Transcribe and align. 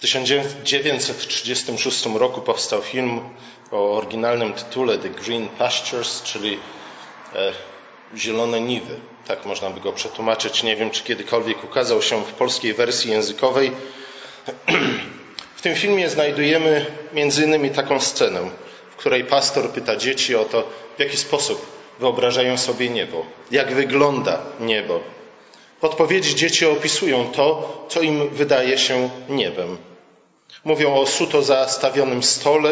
W 0.00 0.02
1936 0.02 2.06
roku 2.06 2.40
powstał 2.40 2.82
film 2.82 3.20
o 3.70 3.92
oryginalnym 3.92 4.52
tytule 4.52 4.98
The 4.98 5.08
Green 5.08 5.48
Pastures, 5.48 6.22
czyli 6.22 6.58
e, 7.34 7.52
Zielone 8.16 8.60
Niwy. 8.60 9.00
Tak 9.26 9.46
można 9.46 9.70
by 9.70 9.80
go 9.80 9.92
przetłumaczyć. 9.92 10.62
Nie 10.62 10.76
wiem, 10.76 10.90
czy 10.90 11.04
kiedykolwiek 11.04 11.64
ukazał 11.64 12.02
się 12.02 12.24
w 12.24 12.32
polskiej 12.32 12.74
wersji 12.74 13.10
językowej. 13.10 13.72
W 15.56 15.62
tym 15.62 15.74
filmie 15.74 16.10
znajdujemy 16.10 16.86
między 17.12 17.44
innymi 17.44 17.70
taką 17.70 18.00
scenę, 18.00 18.40
w 18.90 18.96
której 18.96 19.24
pastor 19.24 19.70
pyta 19.70 19.96
dzieci 19.96 20.36
o 20.36 20.44
to, 20.44 20.68
w 20.96 21.00
jaki 21.00 21.16
sposób 21.16 21.66
wyobrażają 21.98 22.58
sobie 22.58 22.88
niebo, 22.88 23.26
jak 23.50 23.74
wygląda 23.74 24.42
niebo. 24.60 25.00
Odpowiedzi 25.80 26.34
dzieci 26.34 26.66
opisują 26.66 27.32
to, 27.32 27.86
co 27.88 28.00
im 28.00 28.28
wydaje 28.28 28.78
się 28.78 29.10
niebem. 29.28 29.89
Mówią 30.64 30.94
o 30.94 31.06
suto 31.06 31.42
zastawionym 31.42 32.22
stole, 32.22 32.70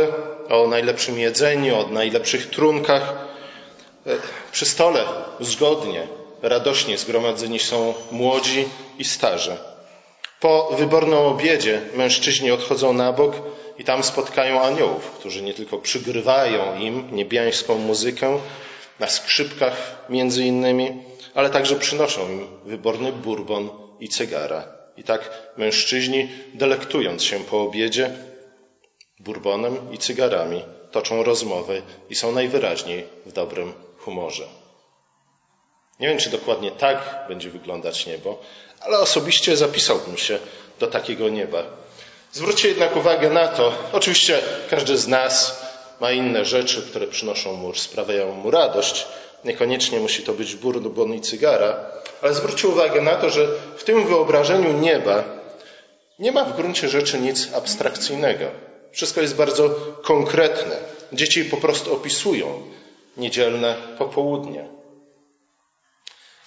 o 0.48 0.66
najlepszym 0.66 1.19
jedzeniu, 1.19 1.77
o 1.77 1.87
najlepszych 1.87 2.51
trunkach. 2.51 3.15
E, 4.06 4.16
przy 4.52 4.66
stole 4.66 5.05
zgodnie, 5.41 6.06
radośnie 6.43 6.98
zgromadzeni 6.98 7.59
są 7.59 7.95
młodzi 8.10 8.69
i 8.98 9.05
starzy. 9.05 9.56
Po 10.41 10.70
wybornym 10.79 11.19
obiedzie 11.19 11.80
mężczyźni 11.95 12.51
odchodzą 12.51 12.93
na 12.93 13.12
bok 13.12 13.34
i 13.79 13.84
tam 13.84 14.02
spotkają 14.02 14.62
aniołów, 14.62 15.10
którzy 15.10 15.43
nie 15.43 15.55
tylko 15.55 15.79
przygrywają 15.79 16.79
im 16.79 17.16
niebiańską 17.16 17.79
muzykę 17.79 18.38
na 18.98 19.07
skrzypkach 19.07 20.07
między 20.09 20.45
innymi, 20.45 21.02
ale 21.34 21.51
także 21.51 21.77
przynoszą 21.77 22.29
im 22.29 22.46
wyborny 22.65 23.12
bourbon 23.12 23.68
i 24.01 24.09
cygara. 24.09 24.77
I 24.99 25.04
tak 25.04 25.30
mężczyźni, 25.57 26.29
delektując 26.54 27.24
się 27.24 27.41
po 27.41 27.63
obiedzie 27.63 28.10
bourbonem 29.21 29.93
i 29.93 29.99
cygarami, 29.99 30.65
toczą 30.93 31.23
rozmowy 31.23 31.82
i 32.10 32.15
są 32.15 32.32
najwyraźniej 32.32 33.07
w 33.26 33.32
dobrym 33.32 33.73
humorze. 33.99 34.45
Nie 36.01 36.09
wiem, 36.09 36.19
czy 36.19 36.30
dokładnie 36.30 36.71
tak 36.71 37.24
będzie 37.29 37.51
wyglądać 37.51 38.07
niebo, 38.07 38.38
ale 38.80 38.99
osobiście 38.99 39.57
zapisałbym 39.57 40.16
się 40.16 40.38
do 40.80 40.87
takiego 40.87 41.29
nieba. 41.29 41.63
Zwróćcie 42.32 42.69
jednak 42.69 42.96
uwagę 42.96 43.30
na 43.30 43.49
to, 43.49 43.73
oczywiście 43.93 44.43
każdy 44.71 44.99
z 44.99 45.09
nas 45.09 45.63
ma 46.01 46.13
inne 46.13 46.45
rzeczy, 46.45 46.82
które 46.82 47.07
przynoszą 47.07 47.52
mu, 47.52 47.74
sprawiają 47.74 48.32
mu 48.32 48.51
radość. 48.51 49.07
Niekoniecznie 49.45 50.01
musi 50.01 50.23
to 50.23 50.33
być 50.33 50.57
bourbon 50.57 51.15
i 51.15 51.21
cygara, 51.21 51.77
ale 52.23 52.35
zwróćcie 52.35 52.69
uwagę 52.69 53.01
na 53.01 53.17
to, 53.17 53.31
że 53.31 53.49
w 53.77 53.85
tym 53.85 54.07
wyobrażeniu 54.07 54.73
nieba 54.73 55.25
nie 56.19 56.33
ma 56.33 56.45
w 56.45 56.57
gruncie 56.57 56.89
rzeczy 56.89 57.21
nic 57.21 57.55
abstrakcyjnego. 57.55 58.45
Wszystko 58.93 59.21
jest 59.21 59.37
bardzo 59.37 59.71
konkretne. 60.03 60.77
Dzieci 61.13 61.45
po 61.45 61.57
prostu 61.57 61.95
opisują 61.95 62.63
niedzielne 63.16 63.77
popołudnie. 63.99 64.69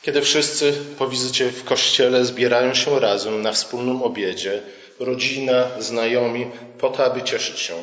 Kiedy 0.02 0.22
wszyscy 0.22 0.73
po 0.97 1.08
wizycie 1.08 1.50
w 1.50 1.64
kościele 1.64 2.25
zbierają 2.25 2.73
się 2.73 3.00
razem 3.00 3.42
na 3.42 3.52
wspólnym 3.52 4.03
obiedzie, 4.03 4.62
rodzina, 5.00 5.67
znajomi, 5.80 6.52
po 6.80 6.89
to, 6.89 7.06
aby 7.06 7.22
cieszyć 7.22 7.59
się 7.59 7.73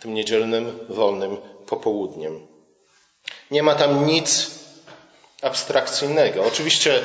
tym 0.00 0.14
niedzielnym, 0.14 0.78
wolnym 0.88 1.36
popołudniem. 1.66 2.46
Nie 3.50 3.62
ma 3.62 3.74
tam 3.74 4.06
nic 4.06 4.57
abstrakcyjnego. 5.42 6.44
Oczywiście 6.44 7.00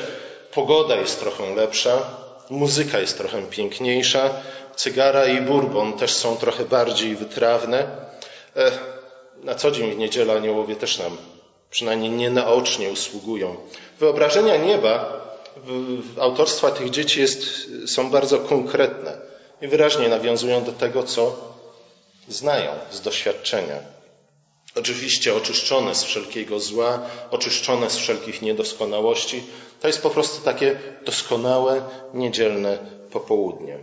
pogoda 0.53 0.95
jest 0.95 1.19
trochę 1.19 1.55
lepsza, 1.55 2.01
muzyka 2.49 2.99
jest 2.99 3.17
trochę 3.17 3.41
piękniejsza, 3.41 4.29
cygara 4.75 5.25
i 5.25 5.41
bourbon 5.41 5.93
też 5.93 6.13
są 6.13 6.37
trochę 6.37 6.65
bardziej 6.65 7.15
wytrawne. 7.15 7.87
E, 8.55 8.71
na 9.43 9.55
co 9.55 9.71
dzień 9.71 9.91
w 9.91 9.97
niedzielę 9.97 10.33
aniołowie 10.33 10.75
też 10.75 10.99
nam 10.99 11.17
przynajmniej 11.71 12.11
nie 12.11 12.29
naocznie 12.29 12.89
usługują. 12.89 13.55
Wyobrażenia 13.99 14.57
nieba 14.57 15.23
autorstwa 16.19 16.71
tych 16.71 16.89
dzieci 16.89 17.21
jest, 17.21 17.43
są 17.87 18.11
bardzo 18.11 18.39
konkretne 18.39 19.17
i 19.61 19.67
wyraźnie 19.67 20.09
nawiązują 20.09 20.63
do 20.63 20.71
tego, 20.71 21.03
co 21.03 21.35
znają 22.27 22.71
z 22.91 23.01
doświadczenia. 23.01 23.92
Oczywiście 24.75 25.35
oczyszczone 25.35 25.95
z 25.95 26.03
wszelkiego 26.03 26.59
zła, 26.59 26.99
oczyszczone 27.31 27.89
z 27.89 27.97
wszelkich 27.97 28.41
niedoskonałości. 28.41 29.43
To 29.81 29.87
jest 29.87 30.01
po 30.01 30.09
prostu 30.09 30.45
takie 30.45 30.79
doskonałe, 31.05 31.81
niedzielne 32.13 32.77
popołudnie. 33.11 33.77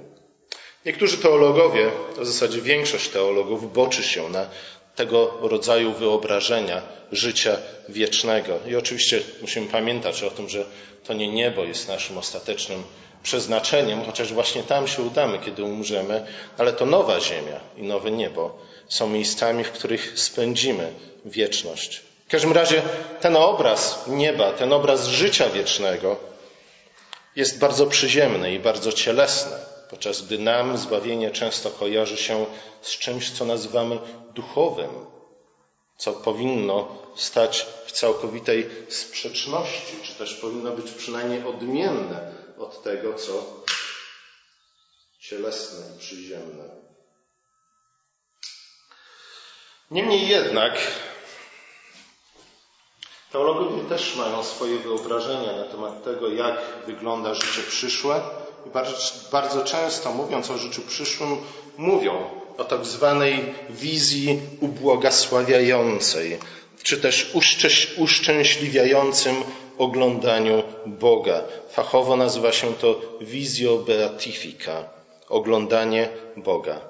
Niektórzy 0.87 1.19
teologowie, 1.19 1.91
w 2.19 2.27
zasadzie 2.27 2.61
większość 2.61 3.09
teologów, 3.09 3.73
boczy 3.73 4.03
się 4.03 4.28
na 4.28 4.47
tego 4.97 5.39
rodzaju 5.41 5.93
wyobrażenia 5.93 6.83
życia 7.12 7.57
wiecznego. 7.89 8.59
I 8.67 8.77
oczywiście 8.77 9.22
musimy 9.41 9.67
pamiętać 9.67 10.22
o 10.22 10.31
tym, 10.31 10.49
że 10.49 10.65
to 11.05 11.15
nie 11.15 11.28
niebo 11.28 11.65
jest 11.65 11.89
naszym 11.89 12.19
ostatecznym 12.19 12.83
przeznaczeniem, 13.22 14.05
chociaż 14.05 14.33
właśnie 14.33 14.62
tam 14.62 14.89
się 14.89 15.03
udamy, 15.03 15.39
kiedy 15.39 15.65
umrzemy, 15.65 16.27
ale 16.59 16.72
to 16.72 16.87
nowa 16.87 17.21
ziemia 17.21 17.61
i 17.77 17.83
nowe 17.83 18.11
niebo 18.11 18.59
są 18.91 19.09
miejscami, 19.09 19.65
w 19.65 19.73
których 19.73 20.21
spędzimy 20.21 20.95
wieczność. 21.25 22.03
W 22.27 22.31
każdym 22.31 22.53
razie 22.53 22.83
ten 23.21 23.37
obraz 23.37 24.05
nieba, 24.06 24.53
ten 24.53 24.73
obraz 24.73 25.06
życia 25.06 25.51
wiecznego 25.51 26.17
jest 27.37 27.59
bardzo 27.59 27.87
przyziemny 27.87 28.55
i 28.55 28.59
bardzo 28.59 28.93
cielesny, 28.93 29.56
podczas 29.91 30.23
gdy 30.23 30.39
nam 30.39 30.78
zbawienie 30.78 31.31
często 31.31 31.71
kojarzy 31.71 32.17
się 32.17 32.47
z 32.83 32.91
czymś, 32.91 33.31
co 33.31 33.45
nazywamy 33.45 33.99
duchowym, 34.34 34.91
co 35.97 36.12
powinno 36.12 36.99
stać 37.17 37.67
w 37.87 37.93
całkowitej 37.93 38.71
sprzeczności, 38.89 39.97
czy 40.03 40.15
też 40.15 40.34
powinno 40.34 40.71
być 40.71 40.91
przynajmniej 40.91 41.45
odmienne 41.45 42.33
od 42.59 42.83
tego, 42.83 43.15
co 43.15 43.65
cielesne 45.21 45.97
i 45.97 45.99
przyziemne. 45.99 46.80
Niemniej 49.91 50.28
jednak 50.28 50.78
teologowie 53.33 53.89
też 53.89 54.17
mają 54.17 54.45
swoje 54.45 54.78
wyobrażenia 54.78 55.53
na 55.53 55.65
temat 55.65 56.05
tego, 56.05 56.28
jak 56.28 56.61
wygląda 56.87 57.34
życie 57.34 57.62
przyszłe 57.69 58.21
i 58.67 58.71
bardzo, 58.71 58.97
bardzo 59.33 59.65
często 59.65 60.12
mówiąc 60.12 60.51
o 60.51 60.59
życiu 60.59 60.83
przyszłym, 60.83 61.37
mówią 61.77 62.31
o 62.59 62.65
tak 62.65 62.84
zwanej 62.84 63.55
wizji 63.71 64.41
ubłogosławiającej, 64.61 66.39
czy 66.83 66.97
też 67.01 67.33
uszczęśliwiającym 67.97 69.34
oglądaniu 69.78 70.62
Boga. 70.87 71.43
Fachowo 71.71 72.17
nazywa 72.17 72.53
się 72.53 72.75
to 72.75 73.01
wizjo 73.21 73.77
beatifica, 73.77 74.84
oglądanie 75.28 76.09
Boga. 76.37 76.81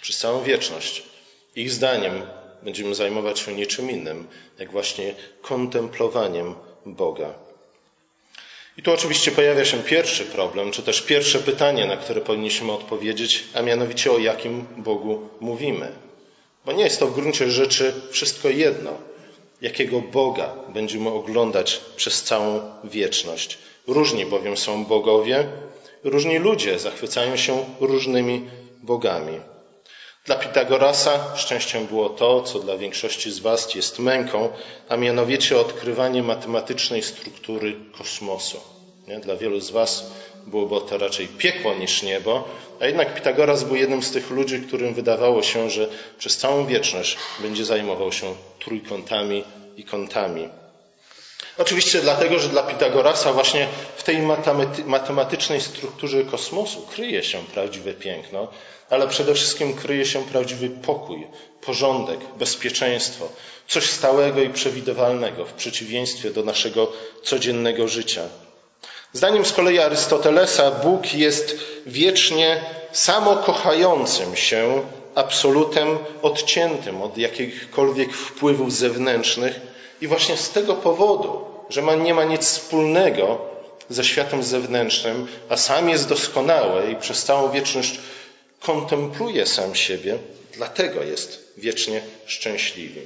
Przez 0.00 0.18
całą 0.18 0.42
wieczność. 0.42 1.15
Ich 1.56 1.70
zdaniem 1.70 2.22
będziemy 2.62 2.94
zajmować 2.94 3.38
się 3.38 3.52
niczym 3.52 3.90
innym, 3.90 4.26
jak 4.58 4.70
właśnie 4.70 5.14
kontemplowaniem 5.42 6.54
Boga. 6.86 7.34
I 8.78 8.82
tu 8.82 8.92
oczywiście 8.92 9.30
pojawia 9.30 9.64
się 9.64 9.78
pierwszy 9.82 10.24
problem, 10.24 10.70
czy 10.72 10.82
też 10.82 11.02
pierwsze 11.02 11.38
pytanie, 11.38 11.86
na 11.86 11.96
które 11.96 12.20
powinniśmy 12.20 12.72
odpowiedzieć, 12.72 13.44
a 13.54 13.62
mianowicie 13.62 14.12
o 14.12 14.18
jakim 14.18 14.66
Bogu 14.76 15.28
mówimy. 15.40 15.92
Bo 16.64 16.72
nie 16.72 16.84
jest 16.84 16.98
to 16.98 17.06
w 17.06 17.14
gruncie 17.14 17.50
rzeczy 17.50 17.92
wszystko 18.10 18.48
jedno. 18.48 18.90
Jakiego 19.60 20.00
Boga 20.00 20.54
będziemy 20.68 21.08
oglądać 21.08 21.80
przez 21.96 22.22
całą 22.22 22.60
wieczność? 22.84 23.58
Różni 23.86 24.26
bowiem 24.26 24.56
są 24.56 24.84
bogowie, 24.84 25.46
różni 26.04 26.38
ludzie 26.38 26.78
zachwycają 26.78 27.36
się 27.36 27.64
różnymi 27.80 28.48
bogami. 28.82 29.40
Dla 30.26 30.36
Pitagorasa 30.36 31.36
szczęściem 31.36 31.86
było 31.86 32.08
to, 32.08 32.42
co 32.42 32.58
dla 32.58 32.76
większości 32.76 33.32
z 33.32 33.38
Was 33.38 33.74
jest 33.74 33.98
męką, 33.98 34.48
a 34.88 34.96
mianowicie 34.96 35.58
odkrywanie 35.58 36.22
matematycznej 36.22 37.02
struktury 37.02 37.76
kosmosu. 37.98 38.60
Nie? 39.08 39.20
Dla 39.20 39.36
wielu 39.36 39.60
z 39.60 39.70
Was 39.70 40.10
byłoby 40.46 40.88
to 40.88 40.98
raczej 40.98 41.28
piekło 41.28 41.74
niż 41.74 42.02
niebo, 42.02 42.48
a 42.80 42.86
jednak 42.86 43.14
Pitagoras 43.14 43.64
był 43.64 43.76
jednym 43.76 44.02
z 44.02 44.10
tych 44.10 44.30
ludzi, 44.30 44.60
którym 44.60 44.94
wydawało 44.94 45.42
się, 45.42 45.70
że 45.70 45.88
przez 46.18 46.36
całą 46.36 46.66
wieczność 46.66 47.16
będzie 47.38 47.64
zajmował 47.64 48.12
się 48.12 48.34
trójkątami 48.58 49.44
i 49.76 49.84
kątami. 49.84 50.48
Oczywiście 51.58 52.00
dlatego, 52.00 52.38
że 52.38 52.48
dla 52.48 52.62
Pitagorasa 52.62 53.32
właśnie 53.32 53.68
w 53.96 54.02
tej 54.02 54.18
matematycznej 54.86 55.60
strukturze 55.60 56.24
kosmosu 56.24 56.86
kryje 56.86 57.22
się 57.22 57.38
prawdziwe 57.54 57.94
piękno, 57.94 58.48
ale 58.90 59.08
przede 59.08 59.34
wszystkim 59.34 59.74
kryje 59.74 60.06
się 60.06 60.24
prawdziwy 60.24 60.70
pokój, 60.70 61.26
porządek, 61.60 62.18
bezpieczeństwo, 62.38 63.28
coś 63.68 63.90
stałego 63.90 64.40
i 64.40 64.50
przewidywalnego 64.50 65.44
w 65.44 65.52
przeciwieństwie 65.52 66.30
do 66.30 66.42
naszego 66.42 66.92
codziennego 67.22 67.88
życia. 67.88 68.22
Zdaniem 69.12 69.44
z 69.44 69.52
kolei 69.52 69.78
Arystotelesa 69.78 70.70
Bóg 70.70 71.14
jest 71.14 71.56
wiecznie 71.86 72.60
samokochającym 72.92 74.36
się 74.36 74.82
absolutem 75.14 75.98
odciętym 76.22 77.02
od 77.02 77.18
jakichkolwiek 77.18 78.12
wpływów 78.12 78.72
zewnętrznych 78.72 79.60
i 80.00 80.08
właśnie 80.08 80.36
z 80.36 80.50
tego 80.50 80.74
powodu, 80.74 81.44
że 81.70 81.82
ma, 81.82 81.94
nie 81.94 82.14
ma 82.14 82.24
nic 82.24 82.42
wspólnego 82.44 83.38
ze 83.90 84.04
światem 84.04 84.42
zewnętrznym, 84.42 85.26
a 85.48 85.56
sam 85.56 85.88
jest 85.88 86.08
doskonały 86.08 86.90
i 86.90 86.96
przez 86.96 87.24
całą 87.24 87.50
wieczność 87.50 87.98
kontempluje 88.66 89.46
sam 89.46 89.74
siebie, 89.74 90.18
dlatego 90.52 91.02
jest 91.02 91.52
wiecznie 91.56 92.00
szczęśliwy. 92.26 93.00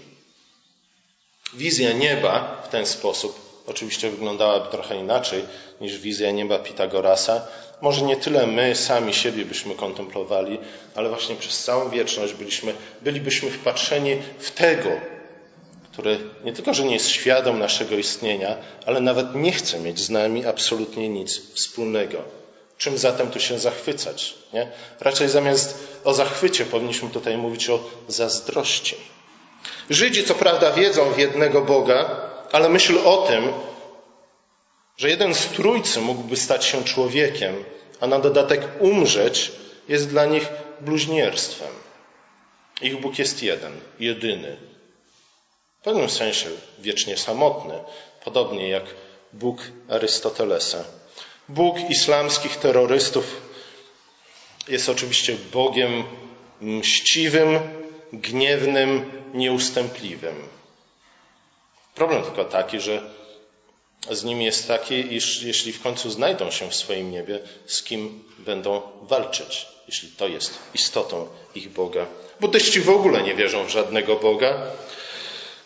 Wizja 1.55 1.93
nieba 1.93 2.63
w 2.67 2.69
ten 2.69 2.87
sposób 2.87 3.63
oczywiście 3.67 4.11
wyglądałaby 4.11 4.71
trochę 4.71 4.97
inaczej 4.97 5.43
niż 5.81 5.99
wizja 5.99 6.31
nieba 6.31 6.59
Pitagorasa. 6.59 7.47
Może 7.81 8.03
nie 8.03 8.17
tyle 8.17 8.47
my 8.47 8.75
sami 8.75 9.15
siebie 9.15 9.45
byśmy 9.45 9.75
kontemplowali, 9.75 10.59
ale 10.95 11.09
właśnie 11.09 11.37
przez 11.37 11.65
całą 11.65 11.91
wieczność 11.91 12.33
byliśmy, 12.33 12.75
bylibyśmy 13.03 13.51
wpatrzeni 13.51 14.17
w 14.39 14.51
tego, 14.51 14.91
który 15.93 16.19
nie 16.45 16.53
tylko, 16.53 16.75
że 16.75 16.85
nie 16.85 16.95
jest 16.95 17.09
świadom 17.09 17.59
naszego 17.59 17.97
istnienia, 17.97 18.57
ale 18.87 19.01
nawet 19.01 19.35
nie 19.35 19.53
chce 19.53 19.79
mieć 19.79 19.99
z 19.99 20.11
nami 20.11 20.47
absolutnie 20.47 21.09
nic 21.09 21.55
wspólnego. 21.55 22.41
Czym 22.81 22.99
zatem 22.99 23.31
tu 23.31 23.41
się 23.41 23.59
zachwycać? 23.59 24.35
Nie? 24.53 24.71
Raczej 25.01 25.29
zamiast 25.29 25.79
o 26.05 26.15
zachwycie 26.15 26.65
powinniśmy 26.65 27.11
tutaj 27.11 27.37
mówić 27.37 27.71
o 27.71 27.81
zazdrości. 28.09 28.97
Żydzi 29.91 30.25
co 30.25 30.35
prawda 30.35 30.73
wiedzą 30.73 31.13
w 31.13 31.19
jednego 31.19 31.63
Boga, 31.63 32.31
ale 32.53 32.69
myśl 32.69 32.99
o 33.05 33.17
tym, 33.17 33.53
że 34.97 35.11
jeden 35.11 35.35
z 35.35 35.47
trójcy 35.47 36.01
mógłby 36.01 36.37
stać 36.37 36.65
się 36.65 36.85
człowiekiem, 36.85 37.65
a 38.01 38.07
na 38.07 38.19
dodatek 38.19 38.69
umrzeć, 38.79 39.53
jest 39.89 40.09
dla 40.09 40.25
nich 40.25 40.49
bluźnierstwem. 40.81 41.73
Ich 42.83 43.01
Bóg 43.01 43.19
jest 43.19 43.43
jeden, 43.43 43.81
jedyny. 43.99 44.57
W 45.81 45.85
pewnym 45.85 46.11
sensie 46.11 46.49
wiecznie 46.79 47.17
samotny, 47.17 47.75
podobnie 48.25 48.69
jak 48.69 48.85
Bóg 49.33 49.63
Arystotelesa. 49.89 50.85
Bóg 51.55 51.91
islamskich 51.91 52.57
terrorystów 52.57 53.41
jest 54.69 54.89
oczywiście 54.89 55.37
Bogiem 55.53 56.05
mściwym, 56.61 57.59
gniewnym, 58.13 59.11
nieustępliwym. 59.35 60.35
Problem 61.95 62.23
tylko 62.23 62.45
taki, 62.45 62.81
że 62.81 63.11
z 64.11 64.25
nimi 64.25 64.45
jest 64.45 64.69
taki, 64.69 65.15
iż 65.15 65.43
jeśli 65.43 65.73
w 65.73 65.83
końcu 65.83 66.11
znajdą 66.11 66.51
się 66.51 66.71
w 66.71 66.75
swoim 66.75 67.11
niebie, 67.11 67.41
z 67.67 67.83
kim 67.83 68.25
będą 68.39 68.83
walczyć, 69.03 69.67
jeśli 69.89 70.09
to 70.09 70.29
jest 70.29 70.59
istotą 70.75 71.29
ich 71.55 71.71
Boga. 71.71 72.07
Buddyści 72.41 72.81
w 72.81 72.91
ogóle 72.91 73.23
nie 73.23 73.35
wierzą 73.35 73.65
w 73.65 73.71
żadnego 73.71 74.17
Boga 74.17 74.67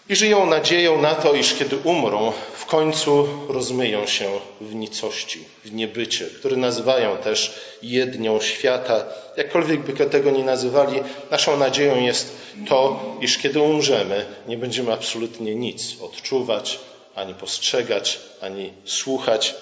i 0.08 0.16
żyją 0.16 0.46
nadzieją 0.46 1.00
na 1.00 1.14
to, 1.14 1.34
iż 1.34 1.54
kiedy 1.54 1.76
umrą, 1.76 2.32
w 2.54 2.66
końcu 2.66 3.28
rozmyją 3.48 4.06
się 4.06 4.30
w 4.60 4.74
nicości, 4.74 5.44
w 5.64 5.72
niebycie, 5.72 6.26
które 6.26 6.56
nazywają 6.56 7.16
też 7.16 7.60
jednią 7.82 8.40
świata. 8.40 9.04
Jakkolwiek 9.36 9.80
by 9.80 10.06
tego 10.06 10.30
nie 10.30 10.44
nazywali, 10.44 11.00
naszą 11.30 11.56
nadzieją 11.56 12.00
jest 12.00 12.36
to, 12.68 13.04
iż 13.20 13.38
kiedy 13.38 13.60
umrzemy, 13.60 14.26
nie 14.48 14.58
będziemy 14.58 14.92
absolutnie 14.92 15.54
nic 15.54 16.00
odczuwać, 16.00 16.78
ani 17.14 17.34
postrzegać, 17.34 18.20
ani 18.40 18.72
słuchać. 18.84 19.54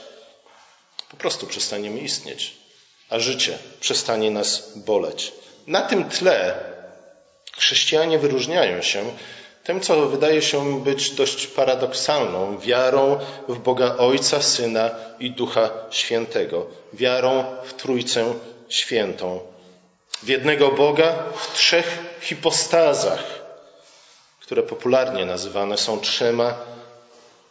Po 1.10 1.16
prostu 1.16 1.46
przestaniemy 1.46 2.00
istnieć, 2.00 2.52
a 3.10 3.18
życie 3.18 3.58
przestanie 3.80 4.30
nas 4.30 4.72
boleć. 4.76 5.32
Na 5.66 5.82
tym 5.82 6.04
tle 6.04 6.54
chrześcijanie 7.56 8.18
wyróżniają 8.18 8.82
się 8.82 9.04
tym, 9.64 9.80
co 9.80 10.06
wydaje 10.06 10.42
się 10.42 10.84
być 10.84 11.10
dość 11.10 11.46
paradoksalną 11.46 12.58
wiarą 12.58 13.18
w 13.48 13.58
Boga 13.58 13.96
Ojca, 13.98 14.42
Syna 14.42 14.90
i 15.20 15.30
Ducha 15.30 15.70
Świętego, 15.90 16.66
wiarą 16.92 17.44
w 17.64 17.72
Trójcę 17.72 18.34
Świętą, 18.68 19.40
w 20.22 20.28
jednego 20.28 20.68
Boga 20.68 21.14
w 21.36 21.54
trzech 21.54 21.98
hipostazach, 22.20 23.24
które 24.40 24.62
popularnie 24.62 25.26
nazywane 25.26 25.78
są 25.78 26.00
trzema 26.00 26.54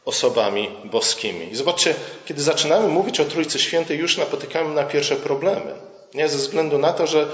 osobami 0.05 0.69
boskimi. 0.85 1.51
I 1.51 1.55
zobaczcie, 1.55 1.95
kiedy 2.25 2.41
zaczynamy 2.41 2.87
mówić 2.87 3.19
o 3.19 3.25
Trójcy 3.25 3.59
Świętej, 3.59 3.99
już 3.99 4.17
napotykamy 4.17 4.75
na 4.75 4.83
pierwsze 4.83 5.15
problemy. 5.15 5.71
Nie 6.13 6.29
ze 6.29 6.37
względu 6.37 6.77
na 6.77 6.93
to, 6.93 7.07
że 7.07 7.27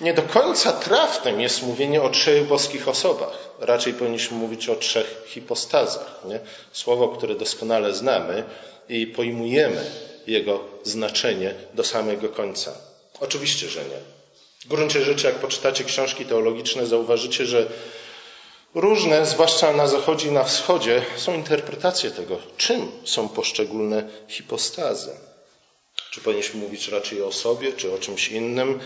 nie 0.00 0.14
do 0.14 0.22
końca 0.22 0.72
trafnym 0.72 1.40
jest 1.40 1.62
mówienie 1.62 2.02
o 2.02 2.10
trzech 2.10 2.46
boskich 2.46 2.88
osobach. 2.88 3.38
Raczej 3.58 3.94
powinniśmy 3.94 4.36
mówić 4.36 4.68
o 4.68 4.76
trzech 4.76 5.22
hipostazach. 5.26 6.20
Nie? 6.24 6.40
Słowo, 6.72 7.08
które 7.08 7.34
doskonale 7.34 7.94
znamy 7.94 8.44
i 8.88 9.06
pojmujemy 9.06 9.84
jego 10.26 10.60
znaczenie 10.82 11.54
do 11.74 11.84
samego 11.84 12.28
końca. 12.28 12.72
Oczywiście, 13.20 13.68
że 13.68 13.80
nie. 13.80 14.00
W 14.64 14.68
gruncie 14.68 15.04
rzeczy, 15.04 15.26
jak 15.26 15.36
poczytacie 15.36 15.84
książki 15.84 16.24
teologiczne, 16.24 16.86
zauważycie, 16.86 17.46
że 17.46 17.66
różne, 18.74 19.26
zwłaszcza 19.26 19.72
na 19.72 19.86
zachodzie 19.86 20.28
i 20.28 20.32
na 20.32 20.44
wschodzie, 20.44 21.02
są 21.16 21.34
interpretacje 21.34 22.10
tego, 22.10 22.38
czym 22.56 22.92
są 23.04 23.28
poszczególne 23.28 24.08
hipostazy. 24.28 25.10
Czy 26.10 26.20
powinniśmy 26.20 26.60
mówić 26.60 26.88
raczej 26.88 27.22
o 27.22 27.32
sobie, 27.32 27.72
czy 27.72 27.94
o 27.94 27.98
czymś 27.98 28.28
innym? 28.28 28.80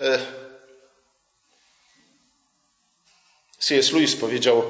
E, 0.00 0.18
C.S. 3.58 3.92
Lewis 3.92 4.16
powiedział, 4.16 4.62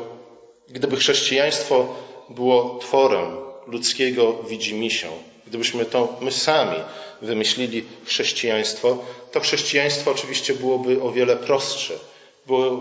gdyby 0.68 0.96
chrześcijaństwo 0.96 1.94
było 2.28 2.78
tworem 2.78 3.36
ludzkiego 3.66 4.32
widzimisią, 4.32 5.08
gdybyśmy 5.46 5.84
to 5.84 6.18
my 6.20 6.32
sami 6.32 6.76
wymyślili 7.22 7.84
chrześcijaństwo, 8.04 8.98
to 9.32 9.40
chrześcijaństwo 9.40 10.10
oczywiście 10.10 10.54
byłoby 10.54 11.02
o 11.02 11.12
wiele 11.12 11.36
prostsze, 11.36 11.94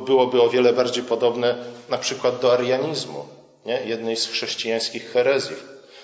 byłoby 0.06 0.42
o 0.42 0.50
wiele 0.50 0.74
bardziej 0.74 1.04
podobne 1.04 1.56
na 1.90 1.98
przykład 1.98 2.42
do 2.42 2.54
arianizmu, 2.54 3.26
nie? 3.66 3.82
jednej 3.86 4.18
z 4.18 4.28
chrześcijańskich 4.28 5.12
herezji, 5.12 5.56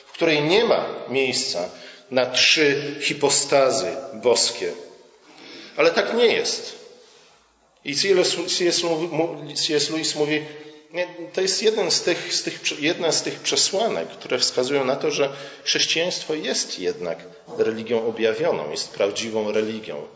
w 0.07 0.11
której 0.11 0.41
nie 0.41 0.65
ma 0.65 0.85
miejsca 1.09 1.69
na 2.11 2.25
trzy 2.25 2.95
hipostazy 3.01 3.95
boskie. 4.13 4.71
Ale 5.77 5.91
tak 5.91 6.13
nie 6.13 6.25
jest. 6.25 6.82
I 7.85 7.95
C.S. 7.95 9.89
Lewis 9.89 10.15
mówi, 10.15 10.41
to 11.33 11.41
jest 11.41 11.63
jeden 11.63 11.91
z 11.91 12.01
tych, 12.01 12.33
z 12.33 12.43
tych, 12.43 12.81
jedna 12.81 13.11
z 13.11 13.23
tych 13.23 13.39
przesłanek, 13.39 14.09
które 14.09 14.39
wskazują 14.39 14.85
na 14.85 14.95
to, 14.95 15.11
że 15.11 15.35
chrześcijaństwo 15.63 16.33
jest 16.33 16.79
jednak 16.79 17.17
religią 17.57 18.07
objawioną, 18.07 18.71
jest 18.71 18.93
prawdziwą 18.93 19.51
religią. 19.51 20.07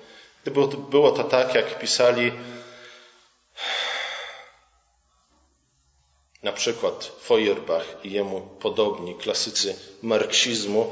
Gdyby 0.43 0.67
było 0.89 1.11
to 1.11 1.23
tak, 1.23 1.55
jak 1.55 1.79
pisali 1.79 2.31
na 6.43 6.51
przykład 6.51 7.11
Feuerbach 7.21 7.85
i 8.03 8.11
jemu 8.11 8.41
podobni 8.41 9.15
klasycy 9.15 9.75
marksizmu, 10.01 10.91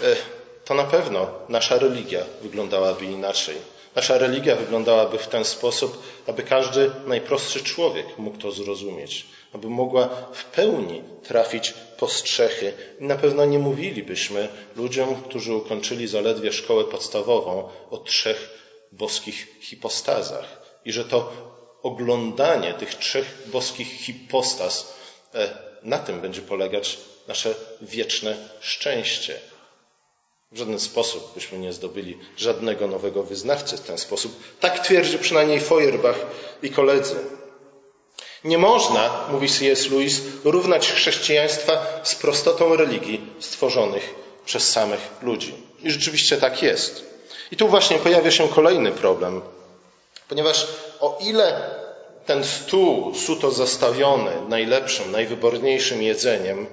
e, 0.00 0.16
to 0.64 0.74
na 0.74 0.84
pewno 0.84 1.30
nasza 1.48 1.78
religia 1.78 2.24
wyglądałaby 2.42 3.04
inaczej. 3.04 3.56
Nasza 3.94 4.18
religia 4.18 4.56
wyglądałaby 4.56 5.18
w 5.18 5.28
ten 5.28 5.44
sposób, 5.44 6.02
aby 6.26 6.42
każdy 6.42 6.90
najprostszy 7.06 7.64
człowiek 7.64 8.18
mógł 8.18 8.38
to 8.38 8.52
zrozumieć, 8.52 9.26
aby 9.52 9.68
mogła 9.68 10.08
w 10.32 10.44
pełni 10.44 11.02
trafić 11.22 11.74
po 11.96 12.08
strzechy. 12.08 12.72
I 13.00 13.04
na 13.04 13.16
pewno 13.16 13.44
nie 13.44 13.58
mówilibyśmy 13.58 14.48
ludziom, 14.76 15.22
którzy 15.22 15.54
ukończyli 15.54 16.08
zaledwie 16.08 16.52
szkołę 16.52 16.84
podstawową, 16.84 17.68
o 17.90 17.98
trzech 17.98 18.58
boskich 18.92 19.48
hipostazach. 19.60 20.62
I 20.84 20.92
że 20.92 21.04
to 21.04 21.32
oglądanie 21.82 22.74
tych 22.74 22.94
trzech 22.94 23.42
boskich 23.46 23.88
hipostaz, 23.88 24.94
e, 25.34 25.58
na 25.82 25.98
tym 25.98 26.20
będzie 26.20 26.42
polegać 26.42 26.98
nasze 27.28 27.54
wieczne 27.80 28.36
szczęście. 28.60 29.40
W 30.52 30.56
żaden 30.58 30.80
sposób 30.80 31.34
byśmy 31.34 31.58
nie 31.58 31.72
zdobyli 31.72 32.18
żadnego 32.36 32.86
nowego 32.86 33.22
wyznawcy 33.22 33.76
w 33.76 33.80
ten 33.80 33.98
sposób. 33.98 34.32
Tak 34.60 34.84
twierdzi 34.84 35.18
przynajmniej 35.18 35.60
Feuerbach 35.60 36.16
i 36.62 36.70
koledzy. 36.70 37.14
Nie 38.44 38.58
można, 38.58 39.28
mówi 39.30 39.48
C.S. 39.48 39.90
Lewis, 39.90 40.20
równać 40.44 40.92
chrześcijaństwa 40.92 42.00
z 42.02 42.14
prostotą 42.14 42.76
religii 42.76 43.20
stworzonych 43.40 44.14
przez 44.44 44.70
samych 44.70 45.10
ludzi. 45.22 45.54
I 45.82 45.90
rzeczywiście 45.90 46.36
tak 46.36 46.62
jest. 46.62 47.04
I 47.50 47.56
tu 47.56 47.68
właśnie 47.68 47.98
pojawia 47.98 48.30
się 48.30 48.48
kolejny 48.48 48.92
problem, 48.92 49.42
ponieważ 50.28 50.66
o 51.00 51.18
ile 51.20 51.70
ten 52.26 52.44
stół 52.44 53.14
suto 53.14 53.50
zastawiony 53.50 54.30
najlepszym, 54.48 55.12
najwyborniejszym 55.12 56.02
jedzeniem, 56.02 56.66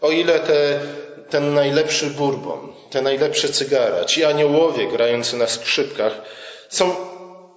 o 0.00 0.10
ile 0.10 0.40
te 0.40 0.80
ten 1.30 1.54
najlepszy 1.54 2.06
bourbon, 2.10 2.72
te 2.90 3.02
najlepsze 3.02 3.48
cygara, 3.48 4.04
ci 4.04 4.24
aniołowie 4.24 4.86
grający 4.88 5.36
na 5.36 5.46
skrzypkach 5.46 6.22
są 6.68 6.94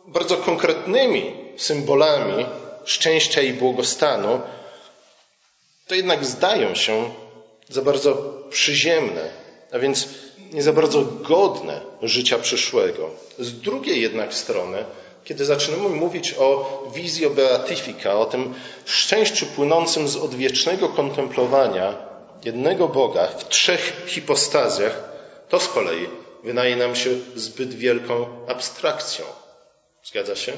bardzo 0.07 0.37
konkretnymi 0.37 1.35
symbolami 1.57 2.45
szczęścia 2.85 3.41
i 3.41 3.53
błogostanu, 3.53 4.39
to 5.87 5.95
jednak 5.95 6.25
zdają 6.25 6.75
się 6.75 7.09
za 7.69 7.81
bardzo 7.81 8.33
przyziemne, 8.49 9.29
a 9.71 9.79
więc 9.79 10.07
nie 10.53 10.63
za 10.63 10.73
bardzo 10.73 11.01
godne 11.05 11.81
życia 12.01 12.39
przyszłego. 12.39 13.09
Z 13.39 13.53
drugiej 13.53 14.01
jednak 14.01 14.33
strony, 14.33 14.85
kiedy 15.23 15.45
zaczynamy 15.45 15.89
mówić 15.89 16.35
o 16.39 16.83
wizji 16.95 17.29
beatifica, 17.29 18.13
o 18.19 18.25
tym 18.25 18.53
szczęściu 18.85 19.45
płynącym 19.45 20.07
z 20.07 20.15
odwiecznego 20.15 20.89
kontemplowania 20.89 22.10
jednego 22.45 22.88
Boga 22.88 23.27
w 23.27 23.50
trzech 23.50 24.03
hipostazjach, 24.07 25.03
to 25.50 25.60
z 25.60 25.67
kolei 25.67 26.07
wydaje 26.43 26.75
nam 26.75 26.95
się 26.95 27.10
zbyt 27.36 27.74
wielką 27.74 28.45
abstrakcją. 28.48 29.25
Zgadza 30.03 30.36
się? 30.36 30.53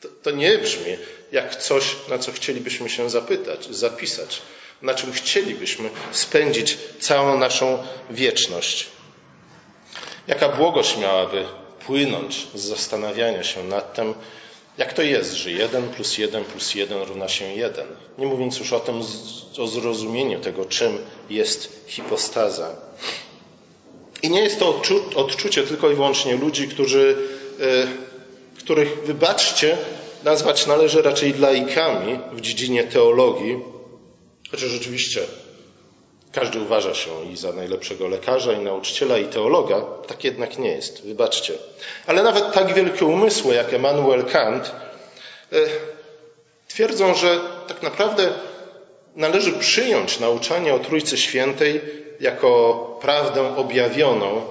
To, 0.00 0.08
to, 0.22 0.30
nie 0.30 0.58
brzmi 0.58 0.96
jak 1.32 1.56
coś, 1.56 1.96
na 2.08 2.18
co 2.18 2.32
chcielibyśmy 2.32 2.90
się 2.90 3.10
zapytać, 3.10 3.66
zapisać, 3.66 4.42
na 4.82 4.94
czym 4.94 5.12
chcielibyśmy 5.12 5.90
spędzić 6.12 6.78
całą 7.00 7.38
naszą 7.38 7.86
wieczność. 8.10 8.86
Jaka 10.26 10.48
błogość 10.48 10.96
miałaby 10.96 11.44
płynąć 11.86 12.46
z 12.54 12.60
zastanawiania 12.60 13.44
się 13.44 13.64
nad 13.64 13.94
tym, 13.94 14.14
jak 14.78 14.92
to 14.92 15.02
jest, 15.02 15.32
że 15.32 15.50
1 15.50 15.88
plus 15.88 16.18
1 16.18 16.44
plus 16.44 16.74
1 16.74 17.02
równa 17.02 17.28
się 17.28 17.44
1. 17.44 17.86
Nie 18.18 18.26
mówiąc 18.26 18.58
już 18.58 18.72
o 18.72 18.80
tym, 18.80 19.00
o 19.58 19.66
zrozumieniu 19.66 20.40
tego, 20.40 20.64
czym 20.64 20.98
jest 21.30 21.84
hipostaza. 21.86 22.76
I 24.22 24.30
nie 24.30 24.40
jest 24.40 24.58
to 24.58 24.80
odczucie 25.14 25.62
tylko 25.62 25.90
i 25.90 25.94
wyłącznie 25.94 26.36
ludzi, 26.36 26.68
którzy, 26.68 27.16
e, 27.60 27.86
których, 28.58 29.02
wybaczcie, 29.04 29.78
nazwać 30.24 30.66
należy 30.66 31.02
raczej 31.02 31.34
laikami 31.38 32.18
w 32.32 32.40
dziedzinie 32.40 32.84
teologii, 32.84 33.58
chociaż 34.50 34.70
rzeczywiście 34.70 35.20
każdy 36.32 36.60
uważa 36.60 36.94
się 36.94 37.10
i 37.32 37.36
za 37.36 37.52
najlepszego 37.52 38.08
lekarza, 38.08 38.52
i 38.52 38.58
nauczyciela, 38.58 39.18
i 39.18 39.24
teologa. 39.24 39.80
Tak 40.06 40.24
jednak 40.24 40.58
nie 40.58 40.70
jest, 40.70 41.06
wybaczcie. 41.06 41.54
Ale 42.06 42.22
nawet 42.22 42.52
tak 42.52 42.74
wielkie 42.74 43.04
umysły 43.04 43.54
jak 43.54 43.74
Emmanuel 43.74 44.24
Kant 44.24 44.72
e, 45.52 45.56
twierdzą, 46.68 47.14
że 47.14 47.40
tak 47.68 47.82
naprawdę 47.82 48.32
należy 49.16 49.52
przyjąć 49.52 50.20
nauczanie 50.20 50.74
o 50.74 50.78
Trójcy 50.78 51.18
Świętej 51.18 51.80
jako 52.20 52.80
prawdę 53.00 53.56
objawioną, 53.56 54.42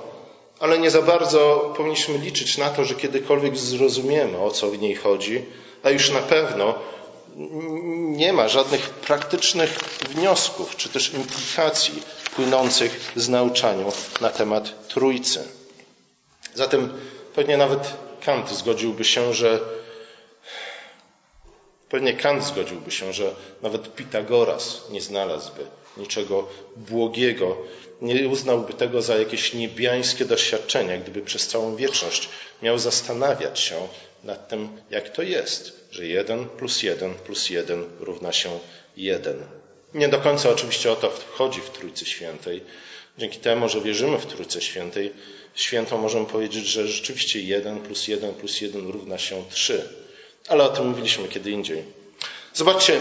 ale 0.59 0.79
nie 0.79 0.91
za 0.91 1.01
bardzo 1.01 1.73
powinniśmy 1.77 2.17
liczyć 2.17 2.57
na 2.57 2.69
to, 2.69 2.85
że 2.85 2.95
kiedykolwiek 2.95 3.57
zrozumiemy, 3.57 4.37
o 4.37 4.51
co 4.51 4.69
w 4.69 4.79
niej 4.79 4.95
chodzi, 4.95 5.45
a 5.83 5.89
już 5.89 6.11
na 6.11 6.19
pewno 6.19 6.73
nie 8.15 8.33
ma 8.33 8.47
żadnych 8.47 8.89
praktycznych 8.89 9.79
wniosków 10.09 10.75
czy 10.75 10.89
też 10.89 11.13
implikacji 11.13 12.03
płynących 12.35 13.11
z 13.15 13.29
nauczania 13.29 13.85
na 14.21 14.29
temat 14.29 14.87
Trójcy. 14.87 15.47
Zatem 16.55 16.93
pewnie 17.35 17.57
nawet 17.57 17.93
Kant 18.25 18.49
zgodziłby 18.49 19.05
się, 19.05 19.33
że 19.33 19.59
pewnie 21.89 22.13
Kant 22.13 22.43
zgodziłby 22.43 22.91
się, 22.91 23.13
że 23.13 23.35
nawet 23.61 23.95
Pitagoras 23.95 24.81
nie 24.89 25.01
znalazłby 25.01 25.65
niczego 25.97 26.47
błogiego, 26.75 27.57
nie 28.01 28.27
uznałby 28.27 28.73
tego 28.73 29.01
za 29.01 29.17
jakieś 29.17 29.53
niebiańskie 29.53 30.25
doświadczenie, 30.25 30.97
gdyby 30.97 31.21
przez 31.21 31.47
całą 31.47 31.75
wieczność 31.75 32.29
miał 32.61 32.79
zastanawiać 32.79 33.59
się 33.59 33.87
nad 34.23 34.47
tym, 34.47 34.69
jak 34.89 35.09
to 35.09 35.21
jest, 35.21 35.87
że 35.91 36.07
jeden 36.07 36.45
plus 36.45 36.83
jeden 36.83 37.13
plus 37.13 37.49
jeden 37.49 37.85
równa 37.99 38.31
się 38.31 38.59
jeden. 38.97 39.43
Nie 39.93 40.07
do 40.09 40.19
końca 40.19 40.49
oczywiście 40.49 40.91
o 40.91 40.95
to 40.95 41.09
wchodzi 41.09 41.61
w 41.61 41.69
Trójcy 41.69 42.05
Świętej. 42.05 42.61
Dzięki 43.17 43.39
temu, 43.39 43.69
że 43.69 43.81
wierzymy 43.81 44.17
w 44.17 44.25
Trójcę 44.25 44.61
Świętej, 44.61 45.13
świętą 45.55 45.97
możemy 45.97 46.25
powiedzieć, 46.25 46.65
że 46.65 46.87
rzeczywiście 46.87 47.41
jeden 47.41 47.79
plus 47.79 48.07
jeden 48.07 48.33
plus 48.33 48.61
jeden 48.61 48.91
równa 48.91 49.17
się 49.17 49.43
trzy. 49.49 49.89
Ale 50.47 50.63
o 50.63 50.69
tym 50.69 50.87
mówiliśmy 50.87 51.27
kiedy 51.27 51.51
indziej. 51.51 51.83
Zobaczcie, 52.53 52.99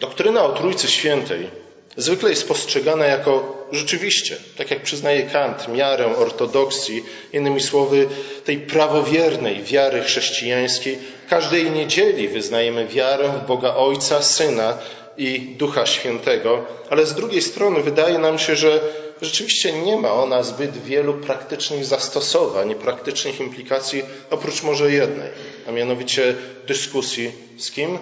doktryna 0.00 0.44
o 0.44 0.52
Trójcy 0.52 0.88
Świętej 0.88 1.50
zwykle 1.96 2.30
jest 2.30 2.48
postrzegana 2.48 3.06
jako 3.06 3.53
rzeczywiście, 3.72 4.36
tak 4.56 4.70
jak 4.70 4.82
przyznaje 4.82 5.22
Kant, 5.22 5.68
miarę 5.68 6.16
ortodoksji, 6.16 7.04
innymi 7.32 7.60
słowy, 7.60 8.08
tej 8.44 8.58
prawowiernej 8.58 9.62
wiary 9.62 10.02
chrześcijańskiej. 10.02 10.98
Każdej 11.28 11.70
niedzieli 11.70 12.28
wyznajemy 12.28 12.86
wiarę 12.86 13.28
w 13.28 13.46
Boga 13.46 13.74
Ojca, 13.74 14.22
Syna 14.22 14.78
i 15.16 15.40
Ducha 15.40 15.86
Świętego, 15.86 16.64
ale 16.90 17.06
z 17.06 17.14
drugiej 17.14 17.42
strony 17.42 17.82
wydaje 17.82 18.18
nam 18.18 18.38
się, 18.38 18.56
że 18.56 18.80
rzeczywiście 19.22 19.72
nie 19.72 19.96
ma 19.96 20.12
ona 20.12 20.42
zbyt 20.42 20.82
wielu 20.82 21.14
praktycznych 21.14 21.84
zastosowań, 21.84 22.74
praktycznych 22.74 23.40
implikacji, 23.40 24.02
oprócz 24.30 24.62
może 24.62 24.92
jednej, 24.92 25.30
a 25.68 25.72
mianowicie 25.72 26.34
dyskusji 26.66 27.32
z 27.58 27.70
kim? 27.70 27.98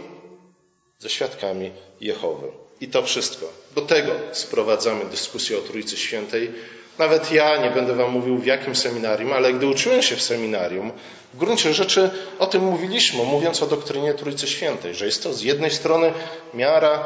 Ze 0.99 1.09
świadkami 1.09 1.71
Jehowy. 2.01 2.62
I 2.83 2.89
to 2.89 3.03
wszystko. 3.03 3.47
Do 3.75 3.81
tego 3.81 4.13
sprowadzamy 4.33 5.05
dyskusję 5.05 5.59
o 5.59 5.61
Trójcy 5.61 5.97
Świętej. 5.97 6.51
Nawet 6.99 7.33
ja 7.33 7.57
nie 7.57 7.71
będę 7.71 7.95
Wam 7.95 8.11
mówił 8.11 8.39
w 8.39 8.47
jakim 8.47 8.75
seminarium, 8.77 9.33
ale 9.33 9.53
gdy 9.53 9.67
uczyłem 9.67 10.03
się 10.03 10.17
w 10.17 10.23
seminarium, 10.23 10.93
w 11.35 11.39
gruncie 11.39 11.75
rzeczy 11.75 12.11
o 12.39 12.47
tym 12.47 12.63
mówiliśmy, 12.63 13.25
mówiąc 13.25 13.63
o 13.63 13.67
doktrynie 13.67 14.15
Trójcy 14.15 14.49
Świętej, 14.49 14.95
że 14.95 15.07
jest 15.07 15.23
to 15.23 15.33
z 15.35 15.43
jednej 15.43 15.71
strony 15.71 16.13
miara 16.55 17.05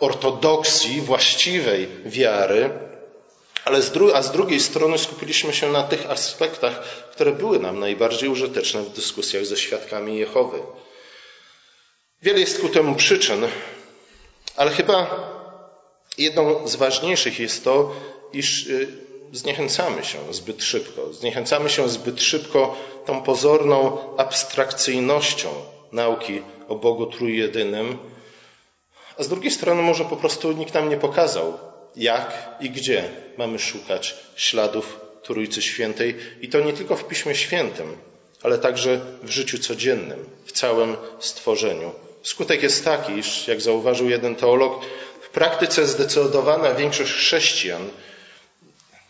ortodoksji, 0.00 1.00
właściwej 1.00 1.88
wiary, 2.06 2.70
ale 3.64 3.82
z 3.82 3.92
dru- 3.92 4.12
a 4.14 4.22
z 4.22 4.32
drugiej 4.32 4.60
strony 4.60 4.98
skupiliśmy 4.98 5.52
się 5.52 5.72
na 5.72 5.82
tych 5.82 6.10
aspektach, 6.10 6.80
które 7.12 7.32
były 7.32 7.58
nam 7.58 7.78
najbardziej 7.80 8.28
użyteczne 8.28 8.82
w 8.82 8.92
dyskusjach 8.92 9.46
ze 9.46 9.56
świadkami 9.56 10.18
Jehowy. 10.18 10.58
Wiele 12.22 12.40
jest 12.40 12.60
ku 12.60 12.68
temu 12.68 12.94
przyczyn, 12.94 13.46
ale 14.56 14.70
chyba 14.70 15.06
jedną 16.18 16.68
z 16.68 16.76
ważniejszych 16.76 17.40
jest 17.40 17.64
to, 17.64 17.92
iż 18.32 18.66
y, 18.66 18.88
zniechęcamy 19.32 20.04
się 20.04 20.18
zbyt 20.30 20.62
szybko. 20.62 21.12
Zniechęcamy 21.12 21.70
się 21.70 21.88
zbyt 21.88 22.22
szybko 22.22 22.76
tą 23.06 23.22
pozorną 23.22 23.98
abstrakcyjnością 24.16 25.48
nauki 25.92 26.42
o 26.68 26.76
Bogu 26.76 27.06
Trójjedynym, 27.06 27.98
a 29.18 29.22
z 29.22 29.28
drugiej 29.28 29.50
strony 29.50 29.82
może 29.82 30.04
po 30.04 30.16
prostu 30.16 30.52
nikt 30.52 30.74
nam 30.74 30.88
nie 30.88 30.96
pokazał, 30.96 31.58
jak 31.96 32.56
i 32.60 32.70
gdzie 32.70 33.10
mamy 33.38 33.58
szukać 33.58 34.14
śladów 34.36 35.00
Trójcy 35.22 35.62
Świętej 35.62 36.16
i 36.40 36.48
to 36.48 36.60
nie 36.60 36.72
tylko 36.72 36.96
w 36.96 37.04
Piśmie 37.04 37.34
Świętym, 37.34 37.96
ale 38.42 38.58
także 38.58 39.00
w 39.22 39.30
życiu 39.30 39.58
codziennym, 39.58 40.24
w 40.44 40.52
całym 40.52 40.96
stworzeniu. 41.18 41.92
Skutek 42.22 42.62
jest 42.62 42.84
taki, 42.84 43.12
iż, 43.12 43.48
jak 43.48 43.60
zauważył 43.60 44.10
jeden 44.10 44.36
teolog, 44.36 44.84
w 45.20 45.28
praktyce 45.28 45.86
zdecydowana 45.86 46.74
większość 46.74 47.12
chrześcijan 47.12 47.90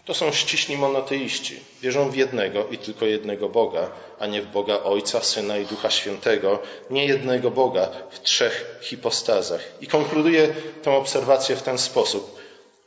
to 0.05 0.15
są 0.15 0.33
ściśli 0.33 0.77
monoteiści. 0.77 1.61
Wierzą 1.83 2.11
w 2.11 2.17
jednego 2.17 2.67
i 2.69 2.79
tylko 2.79 3.07
jednego 3.07 3.49
Boga, 3.49 3.91
a 4.19 4.27
nie 4.27 4.43
w 4.43 4.47
Boga 4.47 4.83
Ojca, 4.83 5.21
Syna 5.21 5.59
i 5.59 5.67
Ducha 5.67 5.91
Świętego, 5.91 6.59
nie 6.91 7.07
jednego 7.07 7.51
Boga 7.51 7.89
w 8.11 8.21
trzech 8.21 8.79
hipostazach. 8.81 9.61
I 9.81 9.87
konkluduje 9.87 10.55
tę 10.83 10.91
obserwację 10.91 11.57
w 11.57 11.63
ten 11.63 11.79
sposób. 11.79 12.39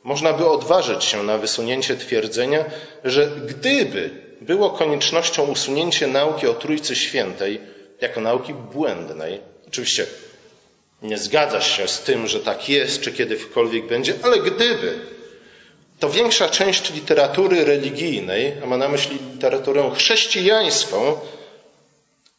Można 0.04 0.32
by 0.32 0.48
odważyć 0.48 1.04
się 1.04 1.22
na 1.22 1.38
wysunięcie 1.38 1.96
twierdzenia, 1.96 2.64
że 3.04 3.26
gdyby 3.26 4.10
było 4.40 4.70
koniecznością 4.70 5.42
usunięcie 5.42 6.06
nauki 6.06 6.46
o 6.46 6.54
Trójcy 6.54 6.96
Świętej 6.96 7.60
jako 8.00 8.20
nauki 8.20 8.54
błędnej, 8.54 9.40
Oczywiście 9.68 10.06
nie 11.02 11.18
zgadzasz 11.18 11.76
się 11.76 11.88
z 11.88 12.00
tym, 12.00 12.26
że 12.26 12.40
tak 12.40 12.68
jest, 12.68 13.00
czy 13.00 13.12
kiedykolwiek 13.12 13.86
będzie, 13.86 14.14
ale 14.22 14.38
gdyby, 14.38 14.98
to 15.98 16.10
większa 16.10 16.48
część 16.48 16.94
literatury 16.94 17.64
religijnej, 17.64 18.52
a 18.62 18.66
ma 18.66 18.76
na 18.76 18.88
myśli 18.88 19.18
literaturę 19.32 19.90
chrześcijańską, 19.94 21.18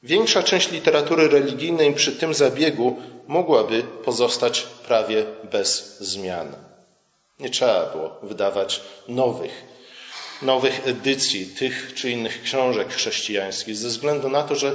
większa 0.03 0.43
część 0.43 0.71
literatury 0.71 1.27
religijnej 1.27 1.93
przy 1.93 2.11
tym 2.11 2.33
zabiegu 2.33 3.01
mogłaby 3.27 3.83
pozostać 3.83 4.61
prawie 4.87 5.25
bez 5.51 5.99
zmian. 5.99 6.55
Nie 7.39 7.49
trzeba 7.49 7.85
było 7.85 8.19
wydawać 8.23 8.81
nowych, 9.07 9.63
nowych 10.41 10.87
edycji 10.87 11.45
tych 11.45 11.93
czy 11.95 12.11
innych 12.11 12.41
książek 12.41 12.93
chrześcijańskich, 12.93 13.75
ze 13.75 13.87
względu 13.87 14.29
na 14.29 14.43
to, 14.43 14.55
że 14.55 14.71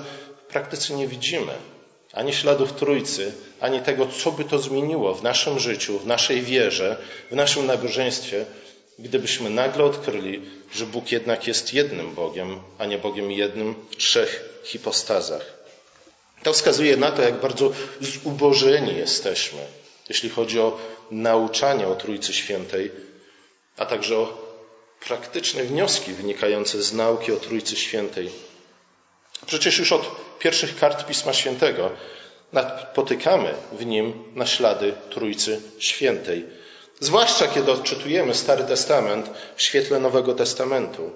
w 0.48 0.52
praktyce 0.52 0.94
nie 0.94 1.08
widzimy 1.08 1.52
ani 2.12 2.32
śladów 2.32 2.72
Trójcy, 2.72 3.32
ani 3.60 3.80
tego, 3.80 4.06
co 4.06 4.32
by 4.32 4.44
to 4.44 4.58
zmieniło 4.58 5.14
w 5.14 5.22
naszym 5.22 5.58
życiu, 5.58 5.98
w 5.98 6.06
naszej 6.06 6.42
wierze, 6.42 6.96
w 7.30 7.34
naszym 7.34 7.66
nabożeństwie, 7.66 8.44
gdybyśmy 8.98 9.50
nagle 9.50 9.84
odkryli, 9.84 10.42
że 10.74 10.86
Bóg 10.86 11.12
jednak 11.12 11.46
jest 11.46 11.74
jednym 11.74 12.14
Bogiem, 12.14 12.60
a 12.78 12.86
nie 12.86 12.98
Bogiem 12.98 13.32
jednym 13.32 13.74
w 13.90 13.96
trzech 13.96 14.60
hipostazach. 14.64 15.62
To 16.42 16.52
wskazuje 16.52 16.96
na 16.96 17.10
to, 17.10 17.22
jak 17.22 17.40
bardzo 17.40 17.72
zubożeni 18.00 18.96
jesteśmy, 18.96 19.60
jeśli 20.08 20.30
chodzi 20.30 20.60
o 20.60 20.78
nauczanie 21.10 21.88
o 21.88 21.94
Trójcy 21.94 22.32
Świętej, 22.32 22.90
a 23.76 23.86
także 23.86 24.18
o 24.18 24.52
praktyczne 25.06 25.64
wnioski 25.64 26.12
wynikające 26.12 26.82
z 26.82 26.92
nauki 26.92 27.32
o 27.32 27.36
Trójcy 27.36 27.76
Świętej. 27.76 28.30
Przecież 29.46 29.78
już 29.78 29.92
od 29.92 30.10
pierwszych 30.42 30.78
kart 30.78 31.06
Pisma 31.06 31.32
Świętego 31.32 31.90
napotykamy 32.52 33.54
w 33.72 33.86
nim 33.86 34.24
na 34.34 34.46
ślady 34.46 34.92
Trójcy 35.10 35.60
Świętej. 35.78 36.46
Zwłaszcza 37.00 37.46
kiedy 37.46 37.72
odczytujemy 37.72 38.34
Stary 38.34 38.64
Testament 38.64 39.30
w 39.56 39.62
świetle 39.62 40.00
Nowego 40.00 40.34
Testamentu. 40.34 41.10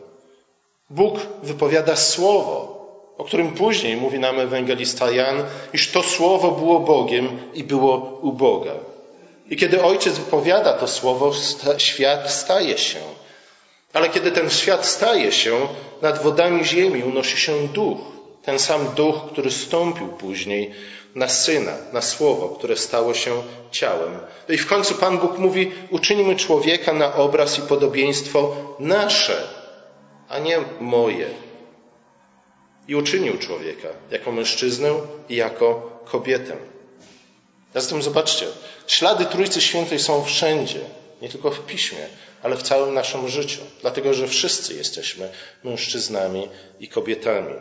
Bóg 0.91 1.19
wypowiada 1.43 1.97
słowo, 1.97 2.77
o 3.19 3.25
którym 3.25 3.53
później 3.53 3.97
mówi 3.97 4.19
nam 4.19 4.41
ewangelista 4.41 5.11
Jan, 5.11 5.45
iż 5.73 5.93
to 5.93 6.03
słowo 6.03 6.51
było 6.51 6.81
Bogiem 6.81 7.39
i 7.55 7.65
było 7.65 8.21
u 8.23 8.33
Boga. 8.33 8.75
I 9.51 9.57
kiedy 9.57 9.83
Ojciec 9.83 10.19
wypowiada 10.19 10.73
to 10.73 10.89
słowo, 10.89 11.33
świat 11.79 12.31
staje 12.31 12.79
się. 12.79 12.99
Ale 13.93 14.09
kiedy 14.09 14.33
ten 14.33 14.51
świat 14.51 14.87
staje 14.87 15.33
się, 15.33 15.69
nad 16.03 16.23
wodami 16.23 16.65
ziemi 16.65 17.03
unosi 17.03 17.37
się 17.37 17.69
duch. 17.69 18.16
Ten 18.47 18.59
sam 18.59 18.95
duch, 18.95 19.17
który 19.33 19.51
stąpił 19.51 20.09
później 20.09 20.71
na 21.15 21.29
syna, 21.29 21.73
na 21.93 22.03
słowo, 22.03 22.49
które 22.49 22.77
stało 22.77 23.15
się 23.15 23.43
ciałem. 23.71 24.19
No 24.49 24.55
i 24.55 24.59
w 24.59 24.67
końcu 24.67 24.95
Pan 24.95 25.19
Bóg 25.19 25.39
mówi: 25.39 25.73
uczynimy 25.91 26.37
człowieka 26.37 26.93
na 26.93 27.15
obraz 27.15 27.59
i 27.59 27.63
podobieństwo 27.63 28.57
nasze, 28.79 29.49
a 30.29 30.39
nie 30.39 30.59
moje. 30.81 31.29
I 32.89 32.95
uczynił 32.95 33.39
człowieka 33.39 33.89
jako 34.11 34.33
mężczyznę 34.33 34.91
i 35.29 35.37
jako 35.37 36.01
kobietę. 36.05 36.57
Zatem 37.75 38.03
zobaczcie, 38.03 38.47
ślady 38.87 39.25
Trójcy 39.25 39.61
Świętej 39.61 39.99
są 39.99 40.25
wszędzie, 40.25 40.81
nie 41.23 41.29
tylko 41.29 41.51
w 41.51 41.67
piśmie, 41.67 42.07
ale 42.43 42.57
w 42.57 42.63
całym 42.63 42.95
naszym 42.95 43.29
życiu, 43.29 43.61
dlatego 43.81 44.15
że 44.15 44.29
wszyscy 44.29 44.75
jesteśmy 44.75 45.29
mężczyznami 45.65 46.49
i 46.81 46.89
kobietami. 46.89 47.55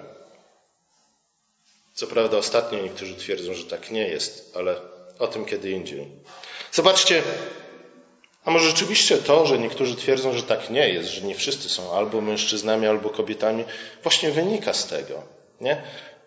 Co 1.96 2.08
prawda, 2.08 2.38
ostatnio 2.38 2.80
niektórzy 2.80 3.16
twierdzą, 3.16 3.54
że 3.54 3.64
tak 3.64 3.92
nie 3.92 4.08
jest, 4.08 4.52
ale 4.56 4.76
o 5.20 5.28
tym 5.28 5.46
kiedy 5.46 5.72
indziej. 5.72 6.08
Zobaczcie, 6.72 7.24
a 8.46 8.52
może 8.52 8.70
rzeczywiście 8.70 9.18
to, 9.18 9.46
że 9.46 9.60
niektórzy 9.60 9.96
twierdzą, 9.96 10.34
że 10.34 10.44
tak 10.44 10.70
nie 10.70 10.90
jest, 10.90 11.10
że 11.10 11.22
nie 11.22 11.36
wszyscy 11.36 11.70
są 11.70 11.94
albo 11.94 12.22
mężczyznami, 12.22 12.88
albo 12.88 13.10
kobietami, 13.10 13.64
właśnie 14.04 14.32
wynika 14.32 14.74
z 14.74 14.88
tego. 14.88 15.24
Nie? 15.62 15.82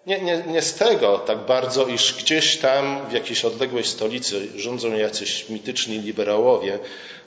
Nie, 0.08 0.20
nie, 0.20 0.42
nie 0.46 0.62
z 0.62 0.74
tego 0.74 1.18
tak 1.18 1.38
bardzo, 1.38 1.86
iż 1.86 2.14
gdzieś 2.14 2.56
tam 2.56 3.08
w 3.08 3.12
jakiejś 3.12 3.44
odległej 3.44 3.84
stolicy 3.84 4.48
rządzą 4.56 4.96
jacyś 4.96 5.48
mityczni 5.48 5.98
liberałowie, 5.98 6.78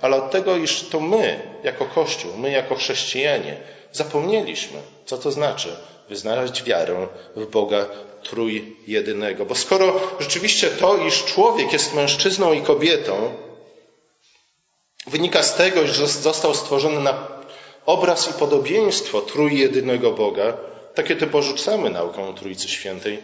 ale 0.02 0.16
od 0.18 0.32
tego, 0.32 0.56
iż 0.56 0.82
to 0.82 1.00
my, 1.00 1.40
jako 1.64 1.86
Kościół, 1.86 2.32
my 2.38 2.52
jako 2.52 2.76
chrześcijanie, 2.76 3.58
zapomnieliśmy, 3.92 4.80
co 5.06 5.18
to 5.18 5.32
znaczy 5.32 5.76
wyznać 6.10 6.64
wiarę 6.64 7.08
w 7.36 7.46
Boga 7.46 7.86
trójjedynego. 8.24 9.46
Bo 9.46 9.56
skoro 9.56 10.00
rzeczywiście 10.20 10.68
to, 10.68 10.98
iż 10.98 11.26
człowiek 11.26 11.74
jest 11.74 11.96
mężczyzną 11.96 12.54
i 12.54 12.62
kobietą, 12.62 13.34
wynika 15.08 15.44
z 15.44 15.56
tego, 15.56 15.88
że 15.88 16.08
został 16.08 16.54
stworzony 16.54 17.00
na 17.00 17.28
obraz 17.86 18.30
i 18.30 18.34
podobieństwo 18.34 19.22
trójjedynego 19.22 20.12
Boga, 20.12 20.58
to 20.96 21.04
kiedy 21.04 21.28
porzucamy 21.28 21.90
naukę 21.90 22.30
o 22.30 22.34
Trójcy 22.34 22.68
Świętej, 22.68 23.20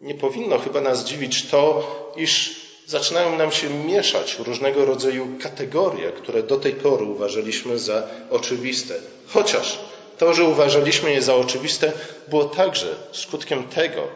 nie 0.00 0.14
powinno 0.14 0.58
chyba 0.58 0.80
nas 0.80 1.04
dziwić 1.04 1.46
to, 1.46 2.12
iż 2.16 2.60
zaczynają 2.86 3.38
nam 3.38 3.52
się 3.52 3.70
mieszać 3.70 4.38
różnego 4.38 4.84
rodzaju 4.84 5.28
kategorie, 5.42 6.12
które 6.12 6.42
do 6.42 6.56
tej 6.56 6.72
pory 6.72 7.04
uważaliśmy 7.04 7.78
za 7.78 8.06
oczywiste. 8.30 8.94
Chociaż 9.26 9.78
to, 10.18 10.34
że 10.34 10.44
uważaliśmy 10.44 11.12
je 11.12 11.22
za 11.22 11.34
oczywiste, 11.34 11.92
było 12.28 12.44
także 12.44 12.96
skutkiem 13.12 13.64
tego, 13.64 14.08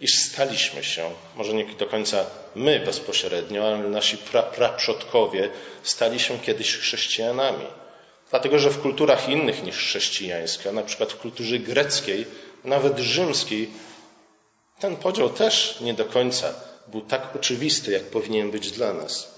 iż 0.00 0.18
staliśmy 0.18 0.84
się, 0.84 1.10
może 1.36 1.54
nie 1.54 1.64
do 1.64 1.86
końca 1.86 2.26
my 2.54 2.80
bezpośrednio, 2.80 3.66
ale 3.66 3.78
nasi 3.78 4.16
pra, 4.16 4.42
praprzodkowie 4.42 5.50
stali 5.82 6.20
się 6.20 6.38
kiedyś 6.38 6.76
chrześcijanami. 6.76 7.66
Dlatego, 8.30 8.58
że 8.58 8.70
w 8.70 8.82
kulturach 8.82 9.28
innych 9.28 9.62
niż 9.62 9.76
chrześcijańska, 9.76 10.72
na 10.72 10.82
przykład 10.82 11.12
w 11.12 11.16
kulturze 11.16 11.58
greckiej, 11.58 12.26
nawet 12.64 12.98
rzymskiej, 12.98 13.70
ten 14.80 14.96
podział 14.96 15.30
też 15.30 15.78
nie 15.80 15.94
do 15.94 16.04
końca 16.04 16.54
był 16.86 17.00
tak 17.00 17.36
oczywisty, 17.36 17.92
jak 17.92 18.02
powinien 18.02 18.50
być 18.50 18.70
dla 18.70 18.92
nas. 18.92 19.28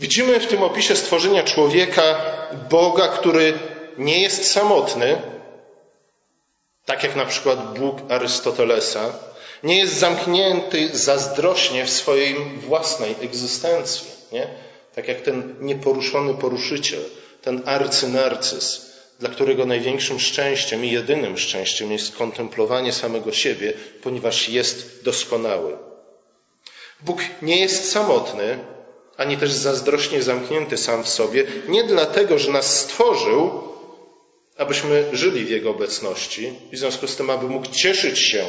Widzimy 0.00 0.40
w 0.40 0.46
tym 0.46 0.62
opisie 0.62 0.96
stworzenia 0.96 1.42
człowieka 1.42 2.36
Boga, 2.70 3.08
który 3.08 3.58
nie 3.98 4.20
jest 4.20 4.50
samotny, 4.50 5.22
tak 6.84 7.02
jak 7.02 7.16
na 7.16 7.26
przykład 7.26 7.78
Bóg 7.78 7.98
Arystotelesa, 8.08 9.12
nie 9.62 9.78
jest 9.78 9.98
zamknięty 9.98 10.98
zazdrośnie 10.98 11.84
w 11.84 11.90
swojej 11.90 12.34
własnej 12.34 13.14
egzystencji, 13.20 14.06
nie? 14.32 14.48
tak 14.94 15.08
jak 15.08 15.20
ten 15.20 15.56
nieporuszony 15.60 16.34
poruszyciel, 16.34 17.00
ten 17.42 17.62
arcynarcyz, 17.66 18.89
dla 19.20 19.28
którego 19.28 19.66
największym 19.66 20.20
szczęściem 20.20 20.84
i 20.84 20.90
jedynym 20.90 21.38
szczęściem 21.38 21.92
jest 21.92 22.16
kontemplowanie 22.16 22.92
samego 22.92 23.32
siebie, 23.32 23.72
ponieważ 24.02 24.48
jest 24.48 25.04
doskonały. 25.04 25.76
Bóg 27.00 27.20
nie 27.42 27.60
jest 27.60 27.92
samotny, 27.92 28.58
ani 29.16 29.36
też 29.36 29.52
zazdrośnie 29.52 30.22
zamknięty 30.22 30.76
sam 30.76 31.04
w 31.04 31.08
sobie, 31.08 31.44
nie 31.68 31.84
dlatego, 31.84 32.38
że 32.38 32.50
nas 32.50 32.80
stworzył, 32.80 33.62
abyśmy 34.56 35.04
żyli 35.12 35.44
w 35.44 35.50
Jego 35.50 35.70
obecności 35.70 36.52
w 36.72 36.76
związku 36.76 37.06
z 37.06 37.16
tym, 37.16 37.30
aby 37.30 37.48
mógł 37.48 37.66
cieszyć 37.66 38.18
się 38.18 38.44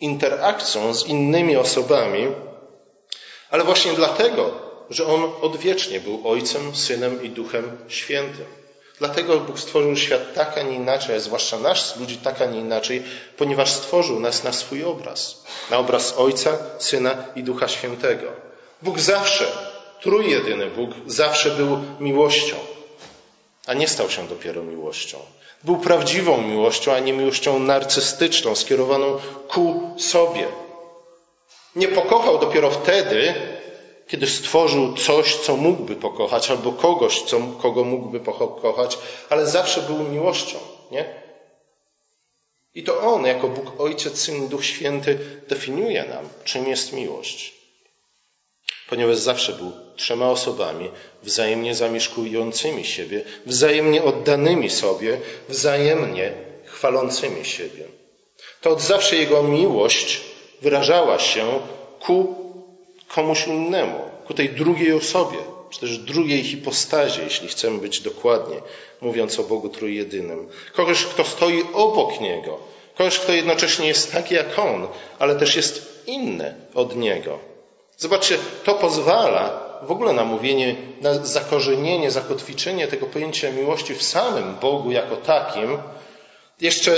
interakcją 0.00 0.94
z 0.94 1.06
innymi 1.06 1.56
osobami, 1.56 2.26
ale 3.50 3.64
właśnie 3.64 3.92
dlatego, 3.92 4.72
że 4.90 5.06
On 5.06 5.30
odwiecznie 5.40 6.00
był 6.00 6.28
Ojcem, 6.28 6.76
Synem 6.76 7.22
i 7.22 7.30
Duchem 7.30 7.78
Świętym. 7.88 8.61
Dlatego 8.98 9.40
Bóg 9.40 9.58
stworzył 9.58 9.96
świat 9.96 10.34
tak, 10.34 10.58
a 10.58 10.62
nie 10.62 10.74
inaczej, 10.74 11.16
a 11.16 11.20
zwłaszcza 11.20 11.58
nas, 11.58 11.96
ludzi 11.96 12.16
tak, 12.16 12.42
a 12.42 12.46
nie 12.46 12.58
inaczej, 12.58 13.02
ponieważ 13.36 13.70
stworzył 13.70 14.20
nas 14.20 14.44
na 14.44 14.52
swój 14.52 14.84
obraz. 14.84 15.44
Na 15.70 15.78
obraz 15.78 16.14
Ojca, 16.16 16.58
Syna 16.78 17.24
i 17.36 17.42
Ducha 17.42 17.68
Świętego. 17.68 18.26
Bóg 18.82 19.00
zawsze, 19.00 19.46
trójjedyny 20.02 20.66
Bóg, 20.70 20.90
zawsze 21.06 21.50
był 21.50 21.78
miłością, 22.00 22.56
a 23.66 23.74
nie 23.74 23.88
stał 23.88 24.10
się 24.10 24.28
dopiero 24.28 24.62
miłością. 24.62 25.18
Był 25.64 25.76
prawdziwą 25.76 26.42
miłością, 26.42 26.92
a 26.92 26.98
nie 26.98 27.12
miłością 27.12 27.58
narcystyczną, 27.58 28.54
skierowaną 28.54 29.18
ku 29.48 29.94
sobie. 29.98 30.48
Nie 31.76 31.88
pokochał 31.88 32.38
dopiero 32.38 32.70
wtedy, 32.70 33.34
kiedy 34.12 34.26
stworzył 34.26 34.94
coś, 34.94 35.36
co 35.36 35.56
mógłby 35.56 35.96
pokochać, 35.96 36.50
albo 36.50 36.72
kogoś, 36.72 37.22
co, 37.22 37.40
kogo 37.62 37.84
mógłby 37.84 38.20
pokochać, 38.20 38.98
ale 39.30 39.46
zawsze 39.46 39.82
był 39.82 39.98
miłością, 39.98 40.58
nie? 40.90 41.04
I 42.74 42.82
to 42.82 43.00
On, 43.00 43.26
jako 43.26 43.48
Bóg 43.48 43.80
Ojciec, 43.80 44.20
Syn 44.20 44.44
i 44.44 44.48
Duch 44.48 44.64
Święty, 44.64 45.18
definiuje 45.48 46.04
nam, 46.04 46.28
czym 46.44 46.68
jest 46.68 46.92
miłość. 46.92 47.54
Ponieważ 48.88 49.16
zawsze 49.16 49.52
był 49.52 49.72
trzema 49.96 50.30
osobami, 50.30 50.90
wzajemnie 51.22 51.74
zamieszkującymi 51.74 52.84
siebie, 52.84 53.24
wzajemnie 53.46 54.04
oddanymi 54.04 54.70
sobie, 54.70 55.20
wzajemnie 55.48 56.32
chwalącymi 56.64 57.44
siebie. 57.44 57.84
To 58.60 58.70
od 58.70 58.80
zawsze 58.80 59.16
Jego 59.16 59.42
miłość 59.42 60.20
wyrażała 60.62 61.18
się 61.18 61.60
ku 62.00 62.41
komuś 63.14 63.46
innemu, 63.46 63.98
ku 64.26 64.34
tej 64.34 64.48
drugiej 64.48 64.92
osobie, 64.92 65.38
czy 65.70 65.80
też 65.80 65.98
drugiej 65.98 66.44
hipostazie, 66.44 67.22
jeśli 67.22 67.48
chcemy 67.48 67.78
być 67.78 68.00
dokładnie, 68.00 68.56
mówiąc 69.00 69.38
o 69.38 69.42
Bogu 69.42 69.68
Trójjedynym. 69.68 70.48
Kogoś, 70.72 71.04
kto 71.04 71.24
stoi 71.24 71.64
obok 71.72 72.20
Niego, 72.20 72.58
kogoś, 72.98 73.18
kto 73.18 73.32
jednocześnie 73.32 73.88
jest 73.88 74.12
taki 74.12 74.34
jak 74.34 74.58
On, 74.58 74.88
ale 75.18 75.36
też 75.36 75.56
jest 75.56 76.02
inny 76.06 76.54
od 76.74 76.96
Niego. 76.96 77.38
Zobaczcie, 77.98 78.38
to 78.64 78.74
pozwala 78.74 79.62
w 79.82 79.90
ogóle 79.90 80.12
na 80.12 80.24
mówienie, 80.24 80.76
na 81.00 81.14
zakorzenienie, 81.14 82.10
zakotwiczenie 82.10 82.88
tego 82.88 83.06
pojęcia 83.06 83.52
miłości 83.52 83.94
w 83.94 84.02
samym 84.02 84.54
Bogu 84.54 84.90
jako 84.90 85.16
takim, 85.16 85.78
jeszcze 86.60 86.96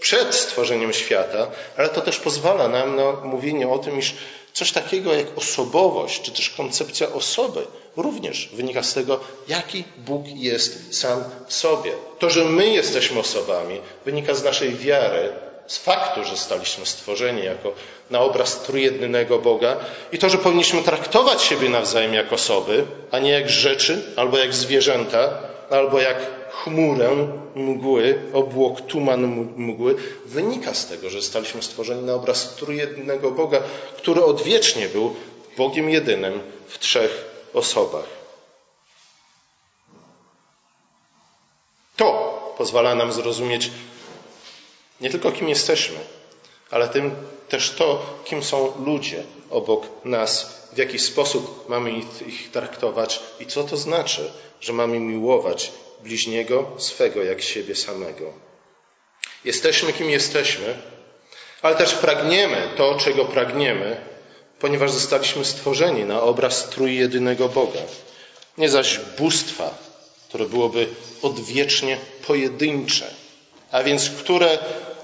przed 0.00 0.34
stworzeniem 0.34 0.92
świata, 0.92 1.46
ale 1.76 1.88
to 1.88 2.00
też 2.00 2.18
pozwala 2.18 2.68
nam 2.68 2.96
na 2.96 3.12
mówienie 3.12 3.68
o 3.68 3.78
tym, 3.78 3.98
iż 3.98 4.14
coś 4.52 4.72
takiego 4.72 5.14
jak 5.14 5.38
osobowość, 5.38 6.22
czy 6.22 6.30
też 6.30 6.50
koncepcja 6.50 7.12
osoby 7.12 7.66
również 7.96 8.48
wynika 8.52 8.82
z 8.82 8.94
tego, 8.94 9.20
jaki 9.48 9.84
Bóg 9.96 10.26
jest 10.26 10.98
sam 11.00 11.24
w 11.46 11.52
sobie. 11.52 11.92
To, 12.18 12.30
że 12.30 12.44
my 12.44 12.66
jesteśmy 12.66 13.20
osobami, 13.20 13.80
wynika 14.04 14.34
z 14.34 14.44
naszej 14.44 14.74
wiary, 14.74 15.32
z 15.66 15.78
faktu, 15.78 16.24
że 16.24 16.36
staliśmy 16.36 16.86
stworzeni 16.86 17.44
jako 17.44 17.72
na 18.10 18.20
obraz 18.20 18.62
trójjednego 18.62 19.38
Boga 19.38 19.76
i 20.12 20.18
to, 20.18 20.28
że 20.28 20.38
powinniśmy 20.38 20.82
traktować 20.82 21.42
siebie 21.42 21.68
nawzajem 21.68 22.14
jak 22.14 22.32
osoby, 22.32 22.86
a 23.10 23.18
nie 23.18 23.30
jak 23.30 23.50
rzeczy, 23.50 24.02
albo 24.16 24.38
jak 24.38 24.54
zwierzęta, 24.54 25.38
albo 25.70 26.00
jak 26.00 26.16
chmurę 26.52 27.10
mgły, 27.54 28.22
obłok, 28.32 28.80
tuman 28.80 29.26
mgły, 29.56 29.96
wynika 30.26 30.74
z 30.74 30.86
tego, 30.86 31.10
że 31.10 31.22
staliśmy 31.22 31.62
stworzeni 31.62 32.02
na 32.02 32.14
obraz 32.14 32.54
trójjednego 32.54 33.30
Boga, 33.30 33.62
który 33.96 34.24
odwiecznie 34.24 34.88
był 34.88 35.14
Bogiem 35.56 35.90
jedynym 35.90 36.40
w 36.68 36.78
trzech 36.78 37.24
osobach. 37.54 38.04
To 41.96 42.54
pozwala 42.58 42.94
nam 42.94 43.12
zrozumieć 43.12 43.70
nie 45.00 45.10
tylko 45.10 45.32
kim 45.32 45.48
jesteśmy, 45.48 45.98
ale 46.70 46.88
tym 46.88 47.10
też 47.52 47.70
to, 47.70 48.06
kim 48.24 48.42
są 48.42 48.72
ludzie 48.84 49.22
obok 49.50 49.86
nas, 50.04 50.58
w 50.72 50.78
jaki 50.78 50.98
sposób 50.98 51.68
mamy 51.68 51.90
ich 52.26 52.50
traktować 52.50 53.20
i 53.40 53.46
co 53.46 53.64
to 53.64 53.76
znaczy, 53.76 54.30
że 54.60 54.72
mamy 54.72 55.00
miłować 55.00 55.72
bliźniego 56.02 56.70
swego 56.78 57.22
jak 57.22 57.42
siebie 57.42 57.74
samego. 57.74 58.32
Jesteśmy 59.44 59.92
kim 59.92 60.10
jesteśmy, 60.10 60.78
ale 61.62 61.76
też 61.76 61.94
pragniemy 61.94 62.68
to, 62.76 62.94
czego 62.94 63.24
pragniemy, 63.24 64.00
ponieważ 64.58 64.90
zostaliśmy 64.90 65.44
stworzeni 65.44 66.04
na 66.04 66.22
obraz 66.22 66.68
trójjedynego 66.68 67.48
Boga. 67.48 67.80
Nie 68.58 68.68
zaś 68.68 69.00
bóstwa, 69.18 69.74
które 70.28 70.44
byłoby 70.46 70.86
odwiecznie 71.22 71.98
pojedyncze, 72.26 73.10
a 73.72 73.82
więc 73.82 74.10
które 74.10 74.58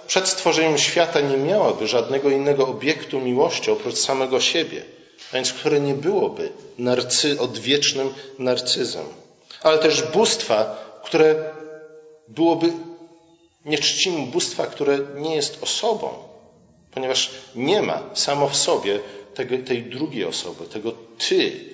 przed 0.09 0.29
stworzeniem 0.29 0.79
świata 0.79 1.21
nie 1.21 1.37
miałoby 1.37 1.87
żadnego 1.87 2.31
innego 2.31 2.69
obiektu 2.69 3.21
miłości 3.21 3.71
oprócz 3.71 3.97
samego 3.97 4.41
siebie, 4.41 4.83
a 5.33 5.35
więc 5.35 5.53
które 5.53 5.81
nie 5.81 5.95
byłoby 5.95 6.53
narcy, 6.79 7.41
odwiecznym 7.41 8.15
narcyzem, 8.39 9.05
ale 9.63 9.79
też 9.79 10.03
bóstwa, 10.03 10.85
które 11.05 11.51
byłoby 12.29 12.73
nieczcim 13.65 14.27
bóstwa, 14.27 14.67
które 14.67 14.99
nie 15.17 15.35
jest 15.35 15.63
osobą, 15.63 16.11
ponieważ 16.91 17.31
nie 17.55 17.83
ma 17.83 18.03
samo 18.15 18.49
w 18.49 18.57
sobie 18.57 19.01
tego, 19.35 19.59
tej 19.67 19.83
drugiej 19.83 20.25
osoby, 20.25 20.67
tego 20.67 20.93
ty, 21.29 21.65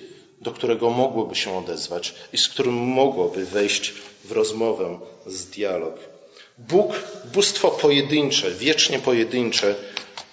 do 0.41 0.51
którego 0.51 0.89
mogłoby 0.89 1.35
się 1.35 1.57
odezwać 1.57 2.13
i 2.33 2.37
z 2.37 2.47
którym 2.47 2.73
mogłoby 2.73 3.45
wejść 3.45 3.93
w 4.23 4.31
rozmowę, 4.31 4.99
z 5.25 5.45
dialog. 5.45 6.14
Bóg, 6.57 6.93
bóstwo 7.25 7.71
pojedyncze, 7.71 8.51
wiecznie 8.51 8.99
pojedyncze, 8.99 9.75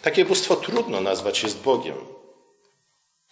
takie 0.03 0.25
bóstwo 0.25 0.57
trudno 0.57 1.01
nazwać 1.01 1.43
jest 1.43 1.59
Bogiem. 1.59 1.97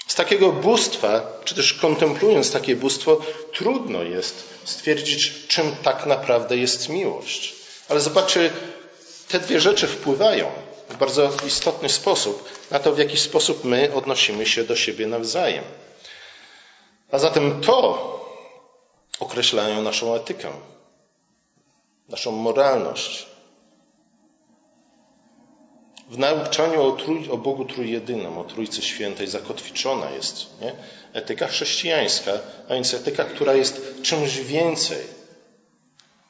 Z 0.06 0.14
takiego 0.14 0.52
bóstwa, 0.52 1.40
czy 1.44 1.54
też 1.54 1.72
kontemplując 1.72 2.52
takie 2.52 2.76
bóstwo, 2.76 3.20
trudno 3.52 4.02
jest 4.02 4.44
stwierdzić, 4.64 5.46
czym 5.48 5.76
tak 5.82 6.06
naprawdę 6.06 6.56
jest 6.56 6.88
miłość. 6.88 7.54
Ale 7.88 8.00
zobaczcie, 8.00 8.50
te 9.28 9.40
dwie 9.40 9.60
rzeczy 9.60 9.86
wpływają 9.86 10.50
w 10.88 10.96
bardzo 10.96 11.32
istotny 11.46 11.88
sposób 11.88 12.48
na 12.70 12.78
to, 12.78 12.92
w 12.92 12.98
jaki 12.98 13.16
sposób 13.16 13.64
my 13.64 13.94
odnosimy 13.94 14.46
się 14.46 14.64
do 14.64 14.76
siebie 14.76 15.06
nawzajem. 15.06 15.64
A 17.10 17.18
zatem 17.18 17.60
to 17.60 18.10
określają 19.20 19.82
naszą 19.82 20.14
etykę, 20.14 20.52
naszą 22.10 22.32
moralność. 22.32 23.26
W 26.10 26.18
nauczaniu 26.18 26.82
o, 26.82 26.92
trój, 26.92 27.30
o 27.30 27.36
Bogu 27.36 27.64
Trójjedynym, 27.64 28.38
o 28.38 28.44
Trójcy 28.44 28.82
Świętej 28.82 29.26
zakotwiczona 29.26 30.10
jest 30.10 30.46
nie? 30.60 30.72
etyka 31.12 31.46
chrześcijańska, 31.46 32.32
a 32.68 32.74
więc 32.74 32.94
etyka, 32.94 33.24
która 33.24 33.54
jest 33.54 34.02
czymś 34.02 34.38
więcej 34.38 35.20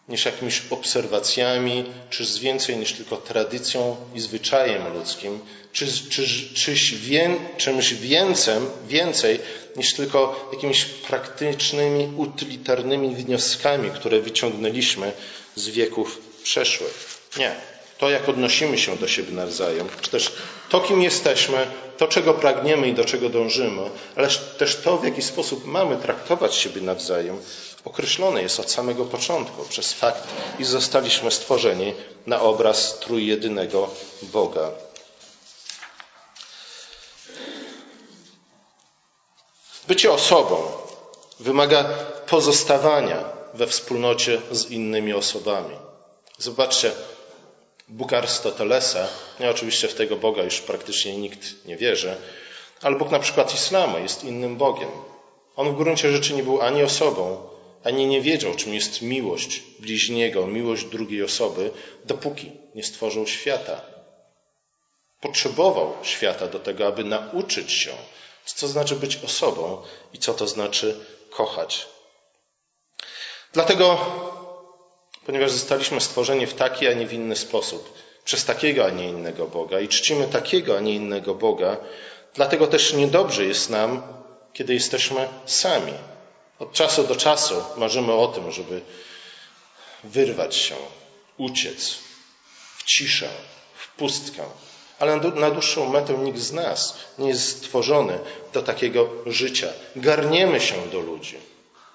niż 0.08 0.24
jakimiś 0.24 0.62
obserwacjami, 0.70 1.84
czy 2.10 2.24
z 2.24 2.38
więcej 2.38 2.76
niż 2.76 2.92
tylko 2.92 3.16
tradycją 3.16 3.96
i 4.14 4.20
zwyczajem 4.20 4.92
ludzkim, 4.94 5.40
czy, 5.72 5.86
czy, 6.10 6.54
czyś 6.54 6.94
wię, 6.94 7.30
czymś 7.56 7.94
więcej, 7.94 8.60
więcej 8.88 9.38
niż 9.76 9.94
tylko 9.94 10.50
jakimiś 10.52 10.84
praktycznymi, 10.84 12.12
utylitarnymi 12.16 13.14
wnioskami, 13.14 13.90
które 13.90 14.20
wyciągnęliśmy 14.20 15.12
z 15.56 15.68
wieków 15.68 16.18
przeszłych. 16.42 17.20
Nie. 17.36 17.54
To, 17.98 18.10
jak 18.10 18.28
odnosimy 18.28 18.78
się 18.78 18.96
do 18.96 19.08
siebie 19.08 19.32
nawzajem, 19.32 19.88
czy 20.00 20.10
też 20.10 20.32
to, 20.68 20.80
kim 20.80 21.02
jesteśmy, 21.02 21.66
to, 21.98 22.08
czego 22.08 22.34
pragniemy 22.34 22.88
i 22.88 22.94
do 22.94 23.04
czego 23.04 23.28
dążymy, 23.28 23.90
ale 24.16 24.28
też 24.58 24.76
to, 24.76 24.98
w 24.98 25.04
jaki 25.04 25.22
sposób 25.22 25.66
mamy 25.66 25.96
traktować 25.96 26.54
siebie 26.54 26.80
nawzajem, 26.80 27.38
określone 27.84 28.42
jest 28.42 28.60
od 28.60 28.70
samego 28.70 29.04
początku 29.04 29.64
przez 29.64 29.92
fakt, 29.92 30.28
iż 30.58 30.66
zostaliśmy 30.66 31.30
stworzeni 31.30 31.94
na 32.26 32.40
obraz 32.40 32.98
trójjedynego 32.98 33.90
Boga. 34.22 34.70
Bycie 39.88 40.12
osobą 40.12 40.62
wymaga 41.40 41.84
pozostawania 42.26 43.39
we 43.54 43.66
wspólnocie 43.66 44.40
z 44.50 44.70
innymi 44.70 45.12
osobami. 45.12 45.76
Zobaczcie, 46.38 46.92
Bóg 47.88 48.12
Arystotelesa, 48.12 49.08
no 49.40 49.50
oczywiście 49.50 49.88
w 49.88 49.94
tego 49.94 50.16
Boga 50.16 50.42
już 50.42 50.60
praktycznie 50.60 51.16
nikt 51.16 51.64
nie 51.64 51.76
wierzy, 51.76 52.16
ale 52.82 52.96
Bóg 52.96 53.10
na 53.10 53.18
przykład 53.18 53.54
islamu 53.54 53.98
jest 53.98 54.24
innym 54.24 54.56
Bogiem. 54.56 54.90
On 55.56 55.72
w 55.72 55.76
gruncie 55.76 56.12
rzeczy 56.12 56.34
nie 56.34 56.42
był 56.42 56.60
ani 56.60 56.82
osobą, 56.82 57.48
ani 57.84 58.06
nie 58.06 58.20
wiedział, 58.20 58.54
czym 58.54 58.74
jest 58.74 59.02
miłość 59.02 59.62
bliźniego, 59.78 60.46
miłość 60.46 60.84
drugiej 60.84 61.22
osoby, 61.22 61.70
dopóki 62.04 62.50
nie 62.74 62.84
stworzył 62.84 63.26
świata. 63.26 63.80
Potrzebował 65.20 65.92
świata 66.02 66.46
do 66.46 66.58
tego, 66.58 66.86
aby 66.86 67.04
nauczyć 67.04 67.72
się, 67.72 67.90
co 68.44 68.60
to 68.60 68.68
znaczy 68.68 68.96
być 68.96 69.16
osobą 69.16 69.82
i 70.12 70.18
co 70.18 70.34
to 70.34 70.46
znaczy 70.46 71.04
kochać. 71.30 71.86
Dlatego, 73.52 73.98
ponieważ 75.26 75.50
zostaliśmy 75.50 76.00
stworzeni 76.00 76.46
w 76.46 76.54
taki, 76.54 76.88
a 76.88 76.92
nie 76.92 77.06
w 77.06 77.12
inny 77.12 77.36
sposób, 77.36 77.94
przez 78.24 78.44
takiego, 78.44 78.86
a 78.86 78.90
nie 78.90 79.08
innego 79.08 79.46
Boga 79.46 79.80
i 79.80 79.88
czcimy 79.88 80.28
takiego, 80.28 80.76
a 80.76 80.80
nie 80.80 80.94
innego 80.94 81.34
Boga, 81.34 81.76
dlatego 82.34 82.66
też 82.66 82.92
niedobrze 82.92 83.44
jest 83.44 83.70
nam, 83.70 84.02
kiedy 84.52 84.74
jesteśmy 84.74 85.28
sami. 85.46 85.92
Od 86.58 86.72
czasu 86.72 87.04
do 87.04 87.16
czasu 87.16 87.54
marzymy 87.76 88.12
o 88.12 88.28
tym, 88.28 88.52
żeby 88.52 88.80
wyrwać 90.04 90.56
się, 90.56 90.74
uciec 91.36 91.94
w 92.76 92.84
ciszę, 92.84 93.28
w 93.74 93.96
pustkę. 93.96 94.42
Ale 94.98 95.16
na 95.16 95.50
dłuższą 95.50 95.88
metę 95.88 96.12
nikt 96.12 96.38
z 96.38 96.52
nas 96.52 96.96
nie 97.18 97.28
jest 97.28 97.58
stworzony 97.58 98.18
do 98.52 98.62
takiego 98.62 99.08
życia. 99.26 99.68
Garniemy 99.96 100.60
się 100.60 100.74
do 100.92 101.00
ludzi. 101.00 101.38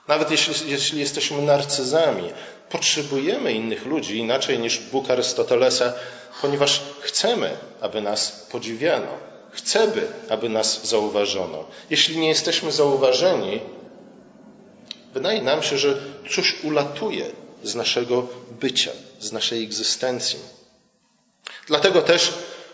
Nawet 0.08 0.32
jeśli, 0.32 0.72
jeśli 0.72 1.00
jesteśmy 1.00 1.42
narcyzami, 1.42 2.30
potrzebujemy 2.70 3.54
innych 3.54 3.86
ludzi 3.86 4.18
inaczej 4.18 4.60
niż 4.60 4.80
Bóg 4.80 5.10
Arystotelesa, 5.10 5.94
ponieważ 6.42 6.82
chcemy, 7.02 7.58
aby 7.82 8.02
nas 8.02 8.48
podziwiano. 8.52 9.08
Chcemy, 9.52 10.08
aby 10.30 10.50
nas 10.50 10.88
zauważono. 10.88 11.64
Jeśli 11.90 12.18
nie 12.18 12.30
jesteśmy 12.30 12.72
zauważeni, 12.72 13.60
wydaje 15.14 15.42
nam 15.42 15.64
się, 15.64 15.78
że 15.78 15.98
coś 16.36 16.64
ulatuje 16.64 17.26
z 17.64 17.76
naszego 17.76 18.28
bycia, 18.62 18.92
z 19.20 19.32
naszej 19.32 19.64
egzystencji. 19.64 20.40
Dlatego 21.68 22.02
też, 22.02 22.34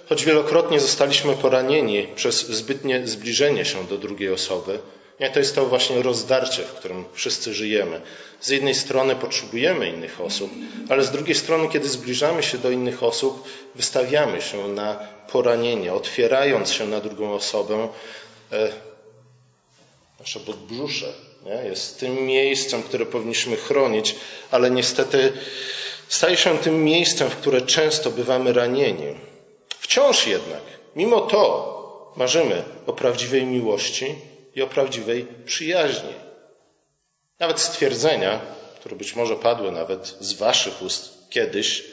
choć 0.09 0.25
wielokrotnie 0.25 0.79
zostaliśmy 0.79 1.35
poranieni 1.35 2.07
przez 2.15 2.47
zbytnie 2.47 3.07
zbliżenie 3.07 3.65
się 3.65 3.87
do 3.87 3.97
drugiej 3.97 4.29
osoby, 4.33 4.79
nie, 5.19 5.29
to 5.29 5.39
jest 5.39 5.55
to 5.55 5.65
właśnie 5.65 6.01
rozdarcie, 6.01 6.63
w 6.63 6.73
którym 6.73 7.05
wszyscy 7.13 7.53
żyjemy. 7.53 8.01
Z 8.41 8.49
jednej 8.49 8.75
strony 8.75 9.15
potrzebujemy 9.15 9.89
innych 9.89 10.21
osób, 10.21 10.51
ale 10.89 11.03
z 11.03 11.11
drugiej 11.11 11.35
strony, 11.35 11.69
kiedy 11.69 11.89
zbliżamy 11.89 12.43
się 12.43 12.57
do 12.57 12.71
innych 12.71 13.03
osób, 13.03 13.43
wystawiamy 13.75 14.41
się 14.41 14.67
na 14.67 15.07
poranienie, 15.31 15.93
otwierając 15.93 16.71
się 16.71 16.87
na 16.87 16.99
drugą 16.99 17.33
osobę. 17.33 17.87
E, 18.51 18.71
nasze 20.19 20.39
podbrzusze 20.39 21.13
nie, 21.45 21.69
jest 21.69 21.99
tym 21.99 22.25
miejscem, 22.25 22.83
które 22.83 23.05
powinniśmy 23.05 23.57
chronić, 23.57 24.15
ale 24.51 24.71
niestety 24.71 25.33
staje 26.07 26.37
się 26.37 26.57
tym 26.57 26.83
miejscem, 26.83 27.29
w 27.29 27.35
które 27.35 27.61
często 27.61 28.11
bywamy 28.11 28.53
ranieni. 28.53 29.15
Wciąż 29.79 30.27
jednak, 30.27 30.61
mimo 30.95 31.21
to, 31.21 32.13
marzymy 32.15 32.63
o 32.87 32.93
prawdziwej 32.93 33.45
miłości 33.45 34.15
i 34.55 34.61
o 34.61 34.67
prawdziwej 34.67 35.27
przyjaźni. 35.45 36.13
Nawet 37.39 37.59
stwierdzenia, 37.59 38.41
które 38.79 38.95
być 38.95 39.15
może 39.15 39.35
padły 39.35 39.71
nawet 39.71 40.15
z 40.19 40.33
Waszych 40.33 40.81
ust 40.81 41.29
kiedyś, 41.29 41.83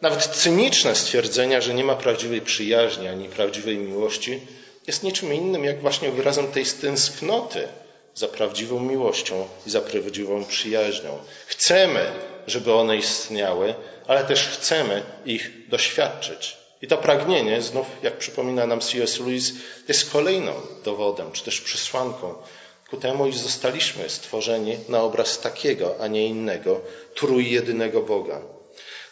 nawet 0.00 0.24
cyniczne 0.24 0.96
stwierdzenia, 0.96 1.60
że 1.60 1.74
nie 1.74 1.84
ma 1.84 1.94
prawdziwej 1.94 2.40
przyjaźni 2.40 3.08
ani 3.08 3.28
prawdziwej 3.28 3.76
miłości, 3.76 4.40
jest 4.86 5.02
niczym 5.02 5.34
innym 5.34 5.64
jak 5.64 5.80
właśnie 5.80 6.10
wyrazem 6.10 6.52
tej 6.52 6.64
tęsknoty 6.64 7.68
za 8.14 8.28
prawdziwą 8.28 8.80
miłością 8.80 9.48
i 9.66 9.70
za 9.70 9.80
prawdziwą 9.80 10.44
przyjaźnią. 10.44 11.18
Chcemy, 11.46 12.12
żeby 12.46 12.74
one 12.74 12.96
istniały, 12.96 13.74
ale 14.06 14.24
też 14.24 14.48
chcemy 14.48 15.02
ich 15.26 15.68
doświadczyć. 15.68 16.59
I 16.82 16.86
to 16.86 16.98
pragnienie, 16.98 17.62
znów 17.62 17.86
jak 18.02 18.18
przypomina 18.18 18.66
nam 18.66 18.80
C.S. 18.80 19.20
Lewis, 19.20 19.52
jest 19.88 20.10
kolejną 20.12 20.52
dowodem, 20.84 21.32
czy 21.32 21.44
też 21.44 21.60
przesłanką 21.60 22.34
ku 22.90 22.96
temu, 22.96 23.26
iż 23.26 23.36
zostaliśmy 23.36 24.08
stworzeni 24.08 24.76
na 24.88 25.02
obraz 25.02 25.40
takiego, 25.40 25.94
a 26.00 26.06
nie 26.06 26.26
innego, 26.26 26.80
trójjedynego 27.14 28.02
Boga. 28.02 28.40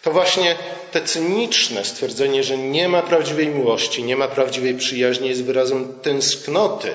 To 0.02 0.10
właśnie 0.10 0.56
te 0.92 1.02
cyniczne 1.02 1.84
stwierdzenie, 1.84 2.42
że 2.42 2.58
nie 2.58 2.88
ma 2.88 3.02
prawdziwej 3.02 3.46
miłości, 3.46 4.02
nie 4.02 4.16
ma 4.16 4.28
prawdziwej 4.28 4.74
przyjaźni, 4.74 5.28
jest 5.28 5.44
wyrazem 5.44 6.00
tęsknoty 6.02 6.94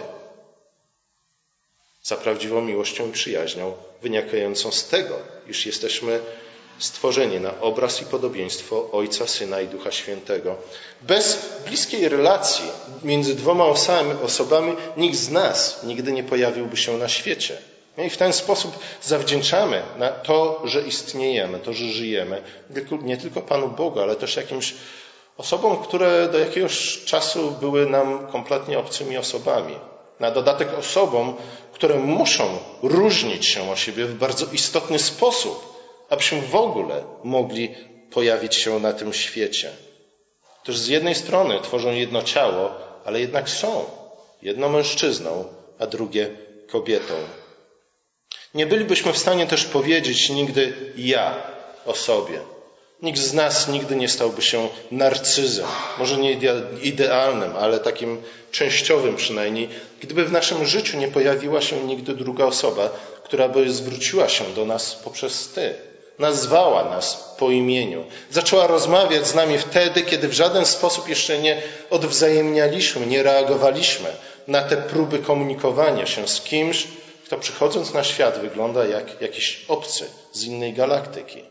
za 2.04 2.18
prawdziwą 2.18 2.62
miłością 2.62 3.10
i 3.10 3.12
przyjaźnią, 3.12 3.74
wynikającą 4.02 4.72
z 4.72 4.88
tego, 4.88 5.20
iż 5.48 5.66
jesteśmy 5.66 6.20
stworzeni 6.80 7.40
na 7.40 7.62
obraz 7.62 8.02
i 8.02 8.06
podobieństwo 8.06 8.90
Ojca, 8.92 9.28
Syna 9.28 9.62
i 9.62 9.68
Ducha 9.68 9.92
Świętego. 9.92 10.56
Bez 11.02 11.50
bliskiej 11.68 12.10
relacji 12.10 12.66
między 13.04 13.36
dwoma 13.36 13.66
osobami 14.24 14.76
nikt 14.98 15.18
z 15.18 15.30
nas 15.30 15.84
nigdy 15.84 16.12
nie 16.12 16.24
pojawiłby 16.24 16.78
się 16.78 16.98
na 16.98 17.08
świecie. 17.10 17.58
I 17.98 18.10
w 18.10 18.18
ten 18.18 18.34
sposób 18.34 18.80
zawdzięczamy 19.02 19.82
to, 20.24 20.62
że 20.66 20.82
istniejemy, 20.82 21.60
to, 21.60 21.74
że 21.74 21.86
żyjemy, 21.86 22.42
nie 23.02 23.18
tylko 23.18 23.42
Panu 23.42 23.68
Bogu, 23.68 24.00
ale 24.00 24.16
też 24.16 24.36
jakimś 24.36 24.74
osobom, 25.38 25.78
które 25.78 26.30
do 26.30 26.40
jakiegoś 26.40 27.04
czasu 27.06 27.52
były 27.52 27.86
nam 27.86 28.28
kompletnie 28.28 28.80
obcymi 28.80 29.18
osobami. 29.18 29.76
Na 30.20 30.32
dodatek 30.32 30.70
osobom, 30.80 31.34
które 31.74 32.00
muszą 32.00 32.58
różnić 32.84 33.46
się 33.46 33.72
o 33.72 33.76
siebie 33.76 34.06
w 34.06 34.16
bardzo 34.16 34.46
istotny 34.52 35.00
sposób, 35.00 35.73
abyśmy 36.14 36.42
w 36.42 36.56
ogóle 36.56 37.04
mogli 37.24 37.76
pojawić 38.12 38.56
się 38.56 38.80
na 38.80 38.94
tym 38.94 39.14
świecie. 39.14 39.70
Toż 40.64 40.78
z 40.78 40.88
jednej 40.88 41.16
strony 41.16 41.60
tworzą 41.62 41.92
jedno 41.92 42.22
ciało, 42.22 42.72
ale 43.06 43.20
jednak 43.20 43.50
są 43.50 43.86
jedno 44.42 44.70
mężczyzną, 44.70 45.46
a 45.80 45.88
drugie 45.88 46.30
kobietą. 46.68 47.14
Nie 48.54 48.66
bylibyśmy 48.66 49.14
w 49.14 49.18
stanie 49.18 49.48
też 49.48 49.66
powiedzieć 49.66 50.30
nigdy 50.30 50.74
ja 50.98 51.42
o 51.86 51.96
sobie. 51.96 52.40
Nikt 53.02 53.20
z 53.20 53.34
nas 53.34 53.68
nigdy 53.68 53.96
nie 53.96 54.10
stałby 54.10 54.42
się 54.42 54.70
narcyzem, 54.92 55.68
może 56.00 56.18
nie 56.18 56.32
idealnym, 56.82 57.56
ale 57.56 57.80
takim 57.80 58.22
częściowym 58.52 59.16
przynajmniej, 59.16 59.70
gdyby 60.02 60.26
w 60.26 60.32
naszym 60.32 60.66
życiu 60.66 60.98
nie 60.98 61.08
pojawiła 61.08 61.62
się 61.62 61.84
nigdy 61.84 62.16
druga 62.16 62.46
osoba, 62.46 62.90
która 63.24 63.50
by 63.50 63.72
zwróciła 63.72 64.30
się 64.30 64.44
do 64.56 64.66
nas 64.66 64.96
poprzez 64.96 65.50
ty, 65.50 65.93
nazwała 66.24 66.84
nas 66.84 67.36
po 67.40 67.52
imieniu, 67.52 68.06
zaczęła 68.30 68.68
rozmawiać 68.68 69.28
z 69.28 69.36
nami 69.36 69.58
wtedy, 69.58 70.02
kiedy 70.02 70.28
w 70.28 70.34
żaden 70.34 70.66
sposób 70.66 71.10
jeszcze 71.10 71.40
nie 71.40 71.62
odwzajemnialiśmy, 71.90 73.06
nie 73.06 73.24
reagowaliśmy 73.24 74.10
na 74.48 74.62
te 74.62 74.78
próby 74.78 75.20
komunikowania 75.20 76.06
się 76.06 76.28
z 76.28 76.42
kimś, 76.42 76.88
kto 77.26 77.38
przychodząc 77.38 77.94
na 77.94 78.04
świat 78.04 78.40
wygląda 78.40 78.86
jak 78.86 79.22
jakiś 79.22 79.66
obcy 79.68 80.10
z 80.32 80.44
innej 80.44 80.74
galaktyki. 80.74 81.44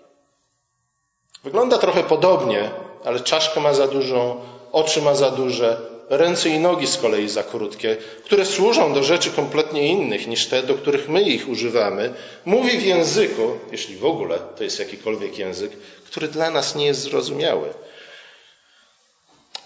Wygląda 1.45 1.79
trochę 1.79 2.03
podobnie, 2.03 2.71
ale 3.05 3.21
czaszkę 3.21 3.61
ma 3.61 3.75
za 3.75 3.89
dużą, 3.89 4.41
oczy 4.73 5.03
ma 5.03 5.15
za 5.15 5.31
duże, 5.31 5.92
ręce 6.17 6.49
i 6.49 6.59
nogi 6.59 6.87
z 6.87 6.97
kolei 6.97 7.29
za 7.29 7.43
krótkie, 7.43 7.97
które 8.25 8.47
służą 8.47 8.95
do 8.95 9.03
rzeczy 9.03 9.31
kompletnie 9.31 9.89
innych 9.89 10.27
niż 10.27 10.47
te, 10.47 10.63
do 10.63 10.75
których 10.75 11.09
my 11.09 11.23
ich 11.23 11.49
używamy, 11.49 12.15
mówi 12.45 12.79
w 12.79 12.87
języku, 12.87 13.59
jeśli 13.73 13.97
w 13.97 14.05
ogóle 14.05 14.39
to 14.57 14.65
jest 14.65 14.79
jakikolwiek 14.79 15.39
język, 15.39 15.73
który 16.07 16.29
dla 16.29 16.51
nas 16.51 16.75
nie 16.75 16.87
jest 16.87 17.01
zrozumiały. 17.01 17.69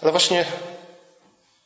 Ale 0.01 0.11
właśnie 0.11 0.45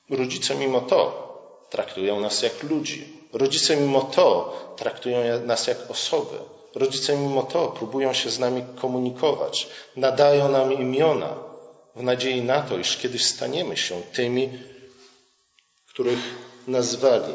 rodzice 0.09 0.55
mimo 0.55 0.81
to 0.81 1.31
traktują 1.69 2.19
nas 2.19 2.41
jak 2.41 2.63
ludzi. 2.63 3.07
Rodzice 3.33 3.77
mimo 3.77 4.01
to 4.01 4.53
traktują 4.77 5.45
nas 5.45 5.67
jak 5.67 5.91
osoby. 5.91 6.37
Rodzice 6.75 7.17
mimo 7.17 7.43
to 7.43 7.67
próbują 7.67 8.13
się 8.13 8.29
z 8.29 8.39
nami 8.39 8.63
komunikować, 8.81 9.67
nadają 9.95 10.49
nam 10.49 10.73
imiona 10.73 11.35
w 11.95 12.03
nadziei 12.03 12.41
na 12.41 12.61
to, 12.61 12.77
iż 12.77 12.97
kiedyś 12.97 13.25
staniemy 13.25 13.77
się 13.77 14.01
tymi, 14.13 14.49
których 16.01 16.35
nazwali. 16.67 17.33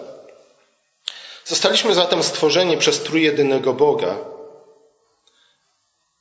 Zostaliśmy 1.45 1.95
zatem 1.95 2.23
stworzeni 2.23 2.77
przez 2.77 3.03
trójjedynego 3.03 3.73
Boga, 3.75 4.17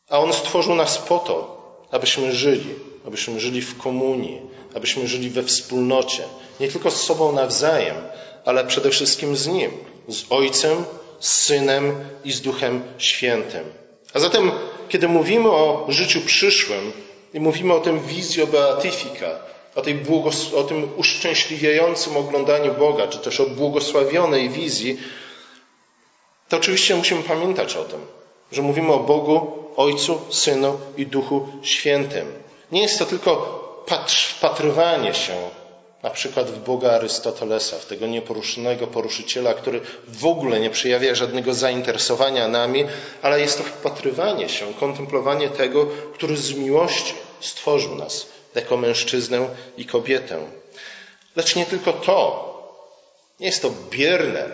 a 0.10 0.20
On 0.20 0.34
stworzył 0.34 0.76
nas 0.76 0.98
po 0.98 1.20
to, 1.20 1.38
abyśmy 1.92 2.36
żyli, 2.36 2.76
abyśmy 3.08 3.40
żyli 3.40 3.62
w 3.62 3.78
komunii, 3.78 4.42
abyśmy 4.76 5.08
żyli 5.08 5.30
we 5.30 5.44
wspólnocie, 5.44 6.24
nie 6.60 6.68
tylko 6.68 6.92
z 6.92 7.04
sobą 7.04 7.32
nawzajem, 7.32 7.96
ale 8.46 8.66
przede 8.66 8.90
wszystkim 8.90 9.36
z 9.36 9.48
Nim, 9.48 9.72
z 10.08 10.24
Ojcem, 10.30 10.86
z 11.20 11.34
Synem 11.34 11.96
i 12.24 12.32
z 12.32 12.42
Duchem 12.42 12.84
Świętym. 12.98 13.64
A 14.14 14.20
zatem, 14.20 14.52
kiedy 14.90 15.08
mówimy 15.08 15.50
o 15.50 15.86
życiu 15.90 16.22
przyszłym 16.22 16.92
i 17.34 17.40
mówimy 17.40 17.74
o 17.74 17.80
tym 17.80 18.00
wizjo 18.00 18.48
beatyfika, 18.48 19.55
o, 19.76 19.82
tej 19.82 19.96
błogos- 19.96 20.54
o 20.56 20.64
tym 20.64 20.90
uszczęśliwiającym 20.98 22.18
oglądaniu 22.18 22.74
Boga, 22.74 23.08
czy 23.08 23.18
też 23.18 23.40
o 23.40 23.46
błogosławionej 23.46 24.50
wizji, 24.50 24.98
to 26.50 26.58
oczywiście 26.58 26.96
musimy 26.96 27.24
pamiętać 27.24 27.76
o 27.76 27.84
tym, 27.84 28.00
że 28.52 28.62
mówimy 28.62 28.94
o 28.94 29.00
Bogu, 29.00 29.66
Ojcu, 29.76 30.22
Synu 30.30 30.80
i 30.98 31.06
Duchu 31.06 31.48
Świętym. 31.62 32.34
Nie 32.72 32.82
jest 32.82 33.00
to 33.00 33.06
tylko 33.06 33.36
patrz, 33.86 34.26
wpatrywanie 34.28 35.14
się 35.14 35.34
na 36.04 36.10
przykład 36.10 36.52
w 36.52 36.64
Boga 36.64 36.92
Arystotelesa, 36.92 37.80
w 37.80 37.86
tego 37.86 38.08
nieporuszonego 38.08 38.88
poruszyciela, 38.88 39.54
który 39.54 39.82
w 40.08 40.26
ogóle 40.26 40.60
nie 40.60 40.70
przejawia 40.70 41.16
żadnego 41.16 41.54
zainteresowania 41.54 42.48
nami, 42.48 42.86
ale 43.22 43.42
jest 43.42 43.58
to 43.58 43.64
wpatrywanie 43.64 44.50
się, 44.50 44.74
kontemplowanie 44.74 45.50
tego, 45.50 45.86
który 46.14 46.38
z 46.38 46.54
miłości 46.54 47.14
stworzył 47.40 47.96
nas 47.96 48.35
jako 48.56 48.78
mężczyznę 48.78 49.48
i 49.78 49.86
kobietę. 49.86 50.40
Lecz 51.36 51.56
nie 51.56 51.66
tylko 51.66 51.94
to. 51.94 52.56
Nie 53.40 53.46
jest 53.46 53.62
to 53.62 53.72
bierne 53.90 54.46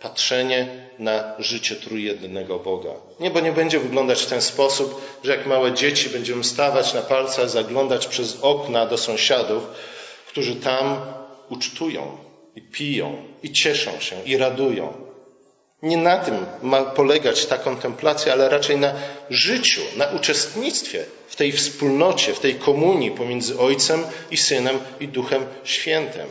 patrzenie 0.00 0.88
na 0.98 1.34
życie 1.38 1.76
trójjednego 1.76 2.58
Boga. 2.58 2.90
Niebo 3.20 3.40
nie 3.40 3.52
będzie 3.52 3.80
wyglądać 3.80 4.22
w 4.22 4.26
ten 4.26 4.42
sposób, 4.42 5.18
że 5.24 5.36
jak 5.36 5.46
małe 5.46 5.72
dzieci 5.72 6.10
będziemy 6.10 6.44
stawać 6.44 6.94
na 6.94 7.02
palcach, 7.02 7.50
zaglądać 7.50 8.06
przez 8.06 8.38
okna 8.42 8.86
do 8.86 8.98
sąsiadów, 8.98 9.62
którzy 10.28 10.56
tam 10.56 11.00
ucztują 11.48 12.18
i 12.56 12.62
piją 12.62 13.24
i 13.42 13.52
cieszą 13.52 14.00
się 14.00 14.22
i 14.24 14.36
radują. 14.36 15.11
Nie 15.82 15.96
na 15.96 16.18
tym 16.18 16.46
ma 16.62 16.82
polegać 16.82 17.46
ta 17.46 17.58
kontemplacja, 17.58 18.32
ale 18.32 18.48
raczej 18.48 18.76
na 18.76 18.94
życiu, 19.30 19.80
na 19.96 20.06
uczestnictwie 20.06 21.04
w 21.28 21.36
tej 21.36 21.52
wspólnocie, 21.52 22.34
w 22.34 22.40
tej 22.40 22.54
komunii 22.54 23.10
pomiędzy 23.10 23.58
Ojcem 23.58 24.04
i 24.30 24.36
Synem 24.36 24.80
i 25.00 25.08
Duchem 25.08 25.46
Świętym. 25.64 26.30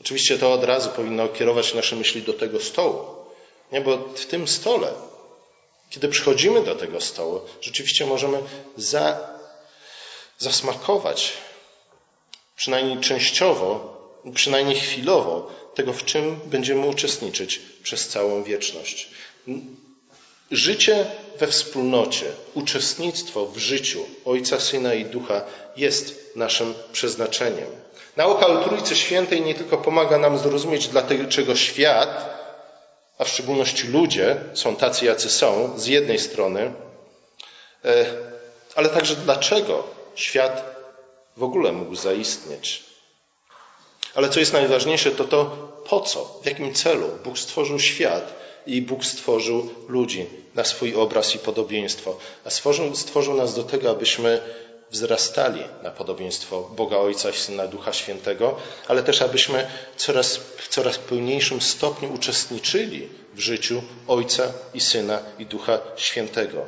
Oczywiście 0.00 0.38
to 0.38 0.52
od 0.52 0.64
razu 0.64 0.90
powinno 0.90 1.28
kierować 1.28 1.74
nasze 1.74 1.96
myśli 1.96 2.22
do 2.22 2.32
tego 2.32 2.60
stołu. 2.60 3.00
Nie, 3.72 3.80
bo 3.80 3.98
w 3.98 4.26
tym 4.26 4.48
stole, 4.48 4.92
kiedy 5.90 6.08
przychodzimy 6.08 6.62
do 6.62 6.74
tego 6.74 7.00
stołu, 7.00 7.40
rzeczywiście 7.60 8.06
możemy 8.06 8.38
za, 8.76 9.28
zasmakować 10.38 11.32
przynajmniej 12.56 12.98
częściowo, 12.98 13.94
przynajmniej 14.34 14.80
chwilowo, 14.80 15.50
tego, 15.74 15.92
w 15.92 16.04
czym 16.04 16.40
będziemy 16.46 16.86
uczestniczyć 16.86 17.60
przez 17.82 18.08
całą 18.08 18.42
wieczność. 18.42 19.08
Życie 20.50 21.06
we 21.38 21.46
wspólnocie, 21.46 22.26
uczestnictwo 22.54 23.46
w 23.46 23.58
życiu 23.58 24.06
Ojca, 24.24 24.60
Syna 24.60 24.94
i 24.94 25.04
Ducha 25.04 25.42
jest 25.76 26.36
naszym 26.36 26.74
przeznaczeniem. 26.92 27.66
Nauka 28.16 28.46
o 28.46 28.64
Trójcy 28.64 28.96
Świętej 28.96 29.40
nie 29.40 29.54
tylko 29.54 29.78
pomaga 29.78 30.18
nam 30.18 30.38
zrozumieć, 30.38 30.88
dlaczego 30.88 31.56
świat, 31.56 32.34
a 33.18 33.24
w 33.24 33.28
szczególności 33.28 33.88
ludzie, 33.88 34.36
są 34.54 34.76
tacy, 34.76 35.04
jacy 35.04 35.30
są, 35.30 35.78
z 35.78 35.86
jednej 35.86 36.18
strony, 36.18 36.72
e, 37.84 38.06
ale 38.74 38.88
także 38.88 39.16
dlaczego 39.16 39.84
świat 40.14 40.74
w 41.36 41.42
ogóle 41.42 41.72
mógł 41.72 41.94
zaistnieć. 41.94 42.93
Ale 44.14 44.28
co 44.28 44.40
jest 44.40 44.52
najważniejsze, 44.52 45.10
to 45.10 45.24
to, 45.24 45.44
po 45.88 46.00
co, 46.00 46.40
w 46.42 46.46
jakim 46.46 46.74
celu 46.74 47.06
Bóg 47.24 47.38
stworzył 47.38 47.78
świat 47.78 48.34
i 48.66 48.82
Bóg 48.82 49.04
stworzył 49.04 49.70
ludzi 49.88 50.26
na 50.54 50.64
swój 50.64 50.94
obraz 50.94 51.34
i 51.34 51.38
podobieństwo. 51.38 52.16
A 52.44 52.50
stworzył, 52.50 52.96
stworzył 52.96 53.34
nas 53.34 53.54
do 53.54 53.62
tego, 53.62 53.90
abyśmy 53.90 54.40
wzrastali 54.90 55.60
na 55.82 55.90
podobieństwo 55.90 56.70
Boga 56.76 56.96
Ojca, 56.96 57.32
Syna, 57.32 57.66
Ducha 57.66 57.92
Świętego, 57.92 58.56
ale 58.88 59.02
też 59.02 59.22
abyśmy 59.22 59.66
coraz, 59.96 60.36
w 60.36 60.68
coraz 60.68 60.98
pełniejszym 60.98 61.60
stopniu 61.60 62.14
uczestniczyli 62.14 63.08
w 63.34 63.40
życiu 63.40 63.82
Ojca 64.06 64.52
i 64.74 64.80
Syna 64.80 65.18
i 65.38 65.46
Ducha 65.46 65.78
Świętego. 65.96 66.66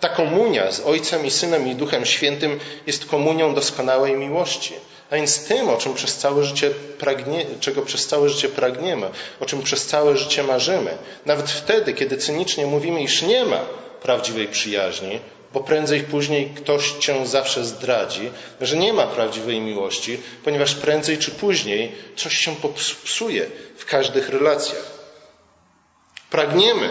Ta 0.00 0.08
komunia 0.08 0.72
z 0.72 0.80
Ojcem 0.80 1.26
i 1.26 1.30
Synem 1.30 1.68
i 1.68 1.74
Duchem 1.74 2.06
Świętym 2.06 2.60
jest 2.86 3.06
komunią 3.06 3.54
doskonałej 3.54 4.16
miłości. 4.16 4.74
A 5.10 5.16
więc 5.16 5.44
tym, 5.44 5.68
o 5.68 5.76
czym 5.76 5.94
przez 5.94 6.16
całe 6.16 6.44
życie 6.44 6.70
pragnie, 6.98 7.46
czego 7.60 7.82
przez 7.82 8.06
całe 8.06 8.28
życie 8.28 8.48
pragniemy, 8.48 9.10
o 9.40 9.46
czym 9.46 9.62
przez 9.62 9.86
całe 9.86 10.16
życie 10.16 10.42
marzymy. 10.42 10.98
Nawet 11.26 11.50
wtedy, 11.50 11.92
kiedy 11.92 12.16
cynicznie 12.16 12.66
mówimy, 12.66 13.02
iż 13.02 13.22
nie 13.22 13.44
ma 13.44 13.60
prawdziwej 14.02 14.48
przyjaźni, 14.48 15.20
bo 15.52 15.60
prędzej 15.60 16.00
później 16.00 16.50
ktoś 16.56 16.92
cię 16.92 17.26
zawsze 17.26 17.64
zdradzi, 17.64 18.30
że 18.60 18.76
nie 18.76 18.92
ma 18.92 19.06
prawdziwej 19.06 19.60
miłości, 19.60 20.20
ponieważ 20.44 20.74
prędzej 20.74 21.18
czy 21.18 21.30
później 21.30 21.92
coś 22.16 22.36
się 22.36 22.56
popsuje 22.56 23.46
w 23.76 23.84
każdych 23.84 24.28
relacjach. 24.28 25.00
Pragniemy 26.30 26.90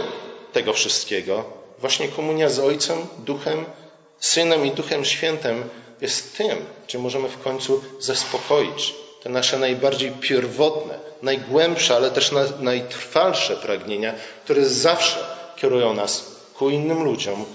tego 0.53 0.73
wszystkiego. 0.73 1.45
Właśnie 1.79 2.07
komunia 2.07 2.49
z 2.49 2.59
Ojcem, 2.59 2.97
Duchem, 3.17 3.65
Synem 4.19 4.65
i 4.65 4.71
Duchem 4.71 5.05
Świętym 5.05 5.63
jest 6.01 6.37
tym, 6.37 6.65
czym 6.89 7.01
możemy 7.01 7.29
w 7.29 7.43
końcu 7.43 7.81
zaspokoić 7.99 8.95
te 9.23 9.29
nasze 9.29 9.59
najbardziej 9.59 10.11
pierwotne, 10.11 10.99
najgłębsze, 11.21 11.95
ale 11.95 12.11
też 12.11 12.31
najtrwalsze 12.59 13.55
pragnienia, 13.55 14.13
które 14.43 14.65
zawsze 14.65 15.25
kierują 15.55 15.93
nas 15.93 16.35
ku 16.57 16.69
innym 16.69 17.03
ludziom, 17.03 17.45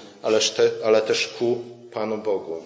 ale 0.85 1.03
też 1.03 1.29
ku 1.29 1.65
Panu 1.93 2.19
Bogu. 2.19 2.65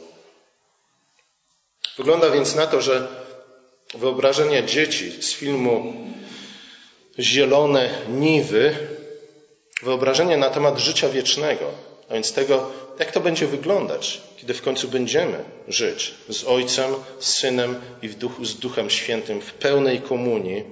Wygląda 1.99 2.31
więc 2.31 2.55
na 2.55 2.67
to, 2.67 2.81
że 2.81 3.09
wyobrażenia 3.95 4.63
dzieci 4.63 5.23
z 5.23 5.33
filmu 5.33 5.95
Zielone 7.19 7.91
Niwy, 8.09 8.77
wyobrażenie 9.83 10.37
na 10.37 10.51
temat 10.51 10.79
życia 10.79 11.09
wiecznego, 11.09 11.71
a 12.11 12.15
więc 12.15 12.33
tego, 12.33 12.71
jak 12.99 13.13
to 13.13 13.21
będzie 13.21 13.47
wyglądać, 13.47 14.21
kiedy 14.37 14.55
w 14.55 14.63
końcu 14.63 14.89
będziemy 14.89 15.45
żyć 15.69 16.15
z 16.29 16.45
Ojcem, 16.45 16.95
z 17.19 17.27
Synem 17.27 17.81
i 18.03 18.09
duchu, 18.09 18.45
z 18.45 18.59
Duchem 18.59 18.91
Świętym 18.91 19.41
w 19.41 19.53
pełnej 19.53 20.01
komunii, 20.01 20.65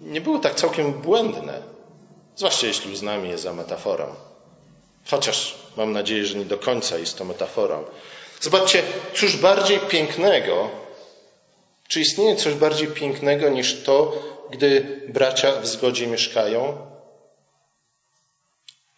nie 0.00 0.20
było 0.20 0.38
tak 0.38 0.54
całkiem 0.54 0.92
błędne, 0.92 1.62
zwłaszcza 2.36 2.66
jeśli 2.66 2.92
uznamy 2.92 3.28
je 3.28 3.38
za 3.38 3.52
metaforę. 3.52 4.06
Chociaż 5.10 5.54
mam 5.76 5.92
nadzieję, 5.92 6.26
że 6.26 6.38
nie 6.38 6.44
do 6.44 6.58
końca 6.58 6.98
jest 6.98 7.18
to 7.18 7.24
metaforą. 7.24 7.84
Zobaczcie, 8.40 8.82
cóż 9.14 9.36
bardziej 9.36 9.78
pięknego, 9.78 10.70
czy 11.88 12.00
istnieje 12.00 12.36
coś 12.36 12.54
bardziej 12.54 12.88
pięknego 12.88 13.48
niż 13.48 13.82
to, 13.82 14.22
gdy 14.50 15.00
bracia 15.08 15.60
w 15.60 15.66
zgodzie 15.66 16.06
mieszkają? 16.06 16.89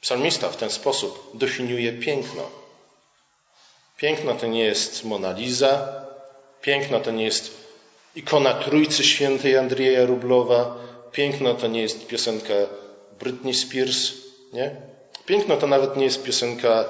Psalmista 0.02 0.48
w 0.48 0.56
ten 0.56 0.70
sposób 0.70 1.30
definiuje 1.34 1.92
piękno. 1.92 2.50
Piękno 3.96 4.34
to 4.34 4.46
nie 4.46 4.64
jest 4.64 5.04
Mona 5.04 5.32
Lisa, 5.32 5.88
piękno 6.62 7.00
to 7.00 7.10
nie 7.10 7.24
jest 7.24 7.50
ikona 8.16 8.54
Trójcy 8.54 9.04
Świętej 9.04 9.56
Andrzeja 9.56 10.06
Rublowa, 10.06 10.76
piękno 11.12 11.54
to 11.54 11.66
nie 11.66 11.82
jest 11.82 12.06
piosenka 12.06 12.54
Britney 13.20 13.54
Spears, 13.54 14.12
nie? 14.52 14.76
Piękno 15.26 15.56
to 15.56 15.66
nawet 15.66 15.96
nie 15.96 16.04
jest 16.04 16.22
piosenka 16.22 16.84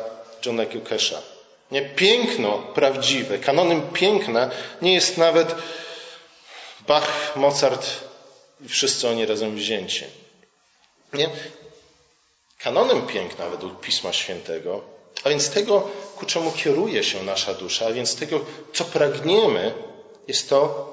Johna 0.47 0.67
Casha. 0.89 1.23
Nie, 1.71 1.83
piękno 1.83 2.59
prawdziwe, 2.59 3.39
kanonem 3.39 3.83
piękna 3.93 4.51
nie 4.83 4.95
jest 4.95 5.19
nawet 5.19 5.55
Bach, 6.87 7.37
Mozart 7.37 7.87
i 8.61 8.69
wszyscy 8.69 9.09
oni 9.09 9.27
razem 9.27 9.57
wzięci. 9.57 10.05
Nie? 11.13 11.31
Kanonem 12.63 13.07
piękna 13.07 13.49
według 13.49 13.81
Pisma 13.81 14.13
Świętego, 14.13 14.81
a 15.25 15.29
więc 15.29 15.51
tego, 15.51 15.89
ku 16.17 16.27
czemu 16.27 16.53
kieruje 16.53 17.05
się 17.05 17.23
nasza 17.23 17.55
dusza, 17.55 17.87
a 17.87 17.93
więc 17.93 18.17
tego, 18.17 18.41
co 18.73 18.85
pragniemy, 18.85 19.75
jest 20.29 20.49
to, 20.49 20.93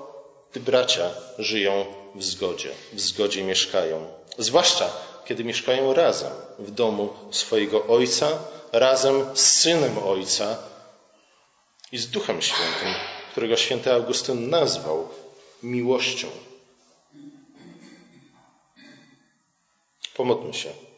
gdy 0.51 0.59
bracia 0.59 1.11
żyją 1.39 1.85
w 2.15 2.23
zgodzie, 2.23 2.71
w 2.93 2.99
zgodzie 3.01 3.43
mieszkają. 3.43 4.07
Zwłaszcza, 4.37 4.89
kiedy 5.25 5.43
mieszkają 5.43 5.93
razem 5.93 6.31
w 6.59 6.71
domu 6.71 7.13
swojego 7.31 7.87
Ojca, 7.87 8.39
razem 8.71 9.25
z 9.33 9.41
Synem 9.41 9.97
Ojca 9.97 10.57
i 11.91 11.97
z 11.97 12.09
Duchem 12.09 12.41
Świętym, 12.41 12.93
którego 13.31 13.57
święty 13.57 13.93
Augustyn 13.93 14.49
nazwał 14.49 15.09
miłością. 15.63 16.27
Pomódlmy 20.13 20.53
się. 20.53 20.88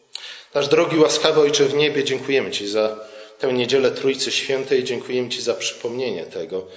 Nasz 0.53 0.67
drogi, 0.67 0.97
łaskawy 0.97 1.41
Ojcze 1.41 1.65
w 1.65 1.73
niebie, 1.73 2.03
dziękujemy 2.03 2.51
Ci 2.51 2.67
za 2.67 2.99
tę 3.39 3.53
niedzielę 3.53 3.91
Trójcy 3.91 4.31
Świętej, 4.31 4.83
dziękujemy 4.83 5.29
Ci 5.29 5.41
za 5.41 5.53
przypomnienie 5.53 6.25
tego, 6.25 6.67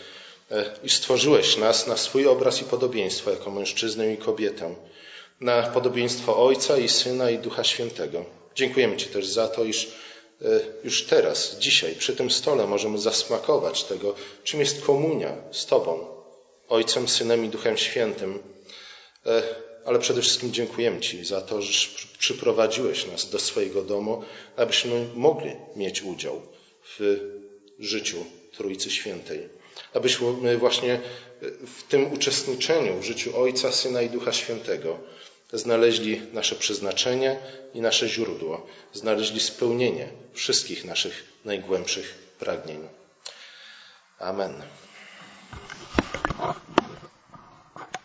e, 0.51 0.65
iż 0.85 0.93
stworzyłeś 0.93 1.57
nas 1.57 1.87
na 1.87 1.97
swój 1.97 2.27
obraz 2.27 2.63
i 2.63 2.65
podobieństwo 2.65 3.31
jako 3.31 3.51
mężczyznę 3.51 4.13
i 4.13 4.17
kobietę, 4.17 4.75
na 5.41 5.63
podobieństwo 5.63 6.45
Ojca 6.47 6.79
i 6.79 6.89
Syna 6.89 7.31
i 7.31 7.39
Ducha 7.39 7.65
Świętego. 7.65 8.25
Dziękujemy 8.55 8.97
Ci 8.97 9.07
też 9.07 9.27
za 9.27 9.49
to, 9.49 9.65
iż 9.65 9.87
e, 10.43 10.47
już 10.85 11.05
teraz, 11.05 11.59
dzisiaj, 11.59 11.95
przy 11.95 12.17
tym 12.17 12.31
stole 12.31 12.67
możemy 12.67 12.99
zasmakować 12.99 13.85
tego, 13.85 14.15
czym 14.45 14.61
jest 14.61 14.85
komunia 14.85 15.37
z 15.53 15.67
Tobą, 15.67 16.07
Ojcem, 16.69 17.09
Synem 17.09 17.45
i 17.45 17.49
Duchem 17.49 17.77
Świętym. 17.77 18.39
Ale 19.85 19.99
przede 19.99 20.23
wszystkim 20.23 20.53
dziękujemy 20.53 21.01
Ci 21.01 21.25
za 21.25 21.41
to, 21.41 21.63
że 21.63 21.89
przyprowadziłeś 22.19 23.07
nas 23.07 23.31
do 23.31 23.39
swojego 23.39 23.83
domu, 23.83 24.23
abyśmy 24.57 25.07
mogli 25.15 25.51
mieć 25.77 26.03
udział 26.03 26.43
w 26.99 27.19
życiu 27.79 28.25
Trójcy 28.57 28.91
Świętej. 28.91 29.49
Abyśmy 29.95 30.59
właśnie 30.59 31.01
w 31.77 31.83
tym 31.83 32.13
uczestniczeniu 32.13 33.01
w 33.01 33.05
życiu 33.05 33.39
Ojca, 33.41 33.73
Syna 33.73 34.03
i 34.03 34.11
Ducha 34.11 34.33
Świętego 34.33 34.99
znaleźli 35.53 36.23
nasze 36.33 36.57
przeznaczenie 36.57 37.37
i 37.75 37.81
nasze 37.81 38.09
źródło, 38.09 38.67
znaleźli 38.93 39.41
spełnienie 39.41 40.09
wszystkich 40.33 40.85
naszych 40.85 41.25
najgłębszych 41.45 42.15
pragnień. 42.39 42.89
Amen. 44.19 44.63